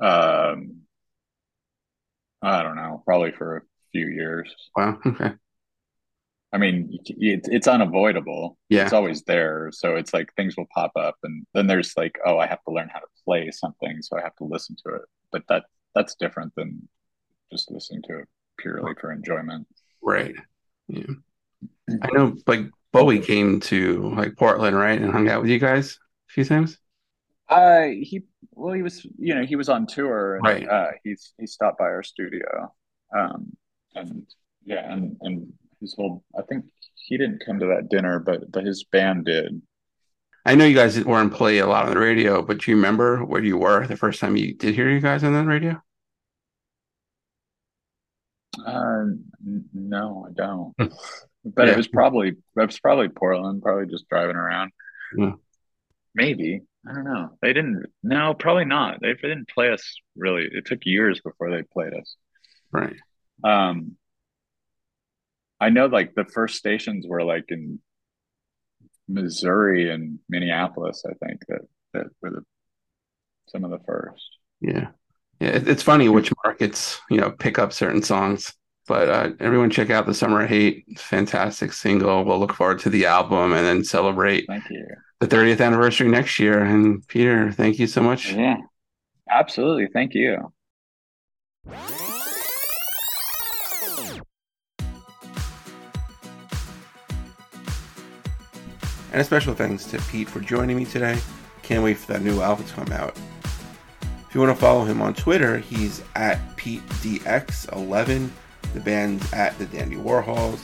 Um 0.01 0.83
I 2.43 2.63
don't 2.63 2.77
know, 2.77 3.03
probably 3.05 3.33
for 3.33 3.59
a 3.59 3.63
few 3.93 4.07
years. 4.07 4.51
Wow. 4.75 4.99
Okay. 5.05 5.33
I 6.53 6.59
mean, 6.59 6.99
it, 7.05 7.43
it's 7.45 7.69
unavoidable. 7.69 8.57
Yeah. 8.71 8.85
It's 8.85 8.93
always 8.93 9.23
there. 9.23 9.71
So 9.73 9.95
it's 9.97 10.13
like 10.13 10.35
things 10.35 10.57
will 10.57 10.67
pop 10.75 10.93
up 10.97 11.17
and 11.23 11.47
then 11.55 11.67
there's 11.67 11.93
like, 11.97 12.19
oh, 12.25 12.39
I 12.39 12.47
have 12.47 12.63
to 12.65 12.73
learn 12.73 12.89
how 12.93 12.99
to 13.01 13.07
play 13.25 13.51
something. 13.53 14.03
So 14.03 14.19
I 14.19 14.23
have 14.23 14.35
to 14.37 14.45
listen 14.45 14.77
to 14.87 14.95
it. 14.97 15.03
But 15.31 15.43
that 15.49 15.65
that's 15.95 16.15
different 16.17 16.55
than 16.57 16.89
just 17.51 17.71
listening 17.71 18.03
to 18.09 18.21
it 18.21 18.29
purely 18.59 18.93
for 19.01 19.13
enjoyment. 19.13 19.67
Right. 20.03 20.35
Yeah. 20.89 21.05
I 22.03 22.09
know 22.13 22.37
like 22.47 22.67
Bowie 22.93 23.21
came 23.21 23.61
to 23.61 24.15
like 24.15 24.37
Portland, 24.37 24.77
right? 24.77 25.01
And 25.01 25.13
hung 25.13 25.29
out 25.29 25.43
with 25.43 25.51
you 25.51 25.59
guys 25.59 25.99
a 26.29 26.33
few 26.33 26.45
times. 26.45 26.79
Uh 27.49 27.87
he 28.01 28.23
well 28.53 28.75
he 28.75 28.83
was 28.83 29.05
you 29.19 29.35
know, 29.35 29.45
he 29.45 29.57
was 29.57 29.69
on 29.69 29.87
tour 29.87 30.37
and 30.37 30.45
right. 30.45 30.69
uh 30.69 30.91
he's 31.05 31.33
he 31.39 31.47
stopped 31.47 31.79
by 31.79 31.85
our 31.85 32.03
studio. 32.03 32.73
Um 33.17 33.57
and 33.95 34.27
yeah, 34.65 34.93
and 34.93 35.17
and 35.23 35.53
his 35.81 35.95
whole 35.95 36.23
I 36.39 36.43
think 36.43 36.65
he 36.95 37.17
didn't 37.19 37.43
come 37.45 37.59
to 37.61 37.67
that 37.67 37.89
dinner, 37.89 38.19
but 38.19 38.51
but 38.51 38.65
his 38.65 38.85
band 38.85 39.27
did. 39.27 39.61
I 40.47 40.55
know 40.55 40.65
you 40.65 40.75
guys 40.75 41.03
weren't 41.05 41.35
play 41.35 41.59
a 41.59 41.67
lot 41.67 41.87
on 41.87 41.93
the 41.93 42.01
radio, 42.01 42.41
but 42.43 42.59
do 42.59 42.71
you 42.71 42.77
remember 42.77 43.25
where 43.25 43.43
you 43.43 43.59
were 43.59 43.87
the 43.87 43.97
first 43.97 44.21
time 44.21 44.37
you 44.37 44.55
did 44.55 44.75
hear 44.75 44.89
you 44.89 45.01
guys 45.01 45.23
on 45.23 45.35
the 45.35 45.45
radio? 45.45 45.83
Uh, 48.59 49.05
no, 49.73 50.27
I 50.29 50.33
don't. 50.33 50.75
but 51.45 51.67
yeah. 51.67 51.73
it 51.73 51.77
was 51.77 51.89
probably 51.89 52.29
it 52.31 52.37
was 52.55 52.81
probably 52.81 53.09
Portland, 53.09 53.63
probably 53.63 53.87
just 53.87 54.09
driving 54.09 54.37
around. 54.37 54.73
Yeah. 55.17 55.33
Maybe 56.15 56.63
I 56.89 56.95
don't 56.95 57.05
know. 57.05 57.31
They 57.43 57.53
didn't. 57.53 57.87
No, 58.03 58.35
probably 58.35 58.65
not. 58.65 59.01
They, 59.01 59.13
they 59.13 59.29
didn't 59.29 59.49
play 59.49 59.71
us 59.71 59.97
really. 60.17 60.49
It 60.51 60.67
took 60.67 60.85
years 60.87 61.21
before 61.21 61.51
they 61.51 61.63
played 61.63 61.93
us. 61.95 62.17
Right. 62.73 62.97
Um, 63.45 63.97
I 65.61 65.71
know 65.71 65.87
like 65.87 66.15
the 66.15 66.25
first 66.25 66.57
stations 66.57 67.07
were 67.07 67.23
like 67.23 67.47
in 67.49 67.81
Missouri 69.09 69.91
and 69.91 70.19
Minneapolis. 70.29 71.05
I 71.07 71.13
think 71.25 71.41
that 71.49 71.63
that 71.93 72.07
were 72.23 72.31
the 72.31 72.45
some 73.49 73.65
of 73.65 73.71
the 73.71 73.81
first. 73.87 74.39
Yeah, 74.61 74.89
yeah. 75.39 75.61
It's 75.67 75.83
funny 75.83 76.09
which 76.09 76.33
markets 76.61 77.01
you 77.11 77.19
know 77.19 77.31
pick 77.31 77.59
up 77.59 77.73
certain 77.73 78.03
songs. 78.03 78.53
But 78.87 79.09
uh, 79.09 79.31
everyone 79.39 79.71
check 79.71 79.91
out 79.91 80.07
the 80.07 80.15
Summer 80.15 80.47
Hate, 80.47 80.85
fantastic 80.99 81.73
single. 81.73 82.25
We'll 82.25 82.41
look 82.41 82.53
forward 82.53 82.81
to 82.81 82.91
the 82.91 83.07
album 83.07 83.53
and 83.53 83.65
then 83.65 83.85
celebrate. 83.85 84.47
Thank 84.49 84.69
you. 84.69 84.85
The 85.21 85.29
30th 85.29 85.65
anniversary 85.65 86.09
next 86.09 86.41
year. 86.41 86.61
And 86.61 87.07
Peter, 87.07 87.53
thank 87.53 87.79
you 87.79 87.87
so 87.87 88.03
much. 88.03 88.33
Yeah, 88.33 88.57
absolutely. 89.31 89.87
Thank 89.93 90.15
you. 90.15 90.53
And 99.13 99.21
a 99.21 99.25
special 99.25 99.55
thanks 99.55 99.85
to 99.85 99.99
Pete 100.11 100.29
for 100.29 100.41
joining 100.41 100.77
me 100.77 100.85
today. 100.85 101.21
Can't 101.63 101.85
wait 101.85 101.99
for 101.99 102.13
that 102.13 102.23
new 102.23 102.41
album 102.41 102.67
to 102.67 102.73
come 102.73 102.91
out. 102.91 103.17
If 104.31 104.37
you 104.37 104.43
want 104.43 104.57
to 104.57 104.61
follow 104.61 104.85
him 104.85 105.03
on 105.03 105.13
Twitter, 105.13 105.59
he's 105.59 106.05
at 106.15 106.39
PeteDX11. 106.57 108.31
The 108.75 108.81
band's 108.81 109.33
at 109.33 109.59
the 109.59 109.67
Dandy 109.67 109.97
Warhols, 109.97 110.61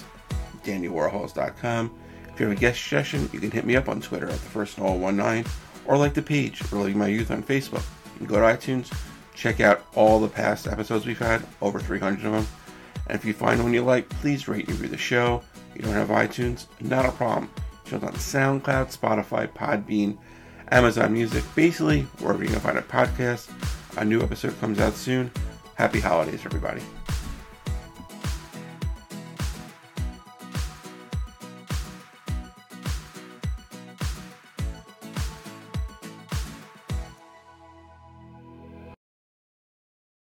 dandywarhols.com. 0.63 1.99
If 2.33 2.39
you 2.39 2.47
have 2.47 2.57
a 2.57 2.61
guest 2.61 2.81
suggestion, 2.81 3.29
you 3.33 3.41
can 3.41 3.51
hit 3.51 3.65
me 3.65 3.75
up 3.75 3.89
on 3.89 4.01
Twitter 4.01 4.27
at 4.27 4.35
the 4.35 4.39
first 4.39 4.79
all 4.79 4.97
19 5.11 5.45
or 5.85 5.99
like 5.99 6.15
the 6.15 6.23
page 6.23 6.63
Reliving 6.71 6.97
My 6.97 7.09
Youth 7.09 7.33
on 7.33 7.43
Facebook. 7.43 7.83
You 8.13 8.19
can 8.19 8.27
go 8.29 8.37
to 8.37 8.43
iTunes, 8.43 8.97
check 9.35 9.59
out 9.59 9.85
all 9.97 10.21
the 10.21 10.29
past 10.29 10.69
episodes 10.69 11.05
we've 11.05 11.19
had, 11.19 11.45
over 11.61 11.81
300 11.81 12.25
of 12.25 12.33
them. 12.35 12.47
And 13.09 13.19
if 13.19 13.25
you 13.25 13.33
find 13.33 13.61
one 13.61 13.75
you 13.75 13.83
like, 13.83 14.09
please 14.09 14.47
rate 14.47 14.69
and 14.69 14.77
review 14.79 14.91
the 14.91 14.97
show. 14.97 15.43
You 15.75 15.83
don't 15.83 15.93
have 15.93 16.11
iTunes? 16.11 16.67
Not 16.81 17.05
a 17.05 17.11
problem. 17.11 17.51
Show's 17.85 18.05
on 18.05 18.13
SoundCloud, 18.13 18.97
Spotify, 18.97 19.49
Podbean, 19.49 20.19
Amazon 20.71 21.13
Music, 21.13 21.45
basically 21.55 22.03
wherever 22.19 22.43
you 22.43 22.51
can 22.51 22.61
find 22.61 22.79
a 22.79 22.83
podcast. 22.83 23.49
A 23.99 24.05
new 24.05 24.21
episode 24.21 24.59
comes 24.61 24.79
out 24.79 24.95
soon. 24.95 25.31
Happy 25.75 26.01
holidays, 26.01 26.45
everybody. 26.45 26.83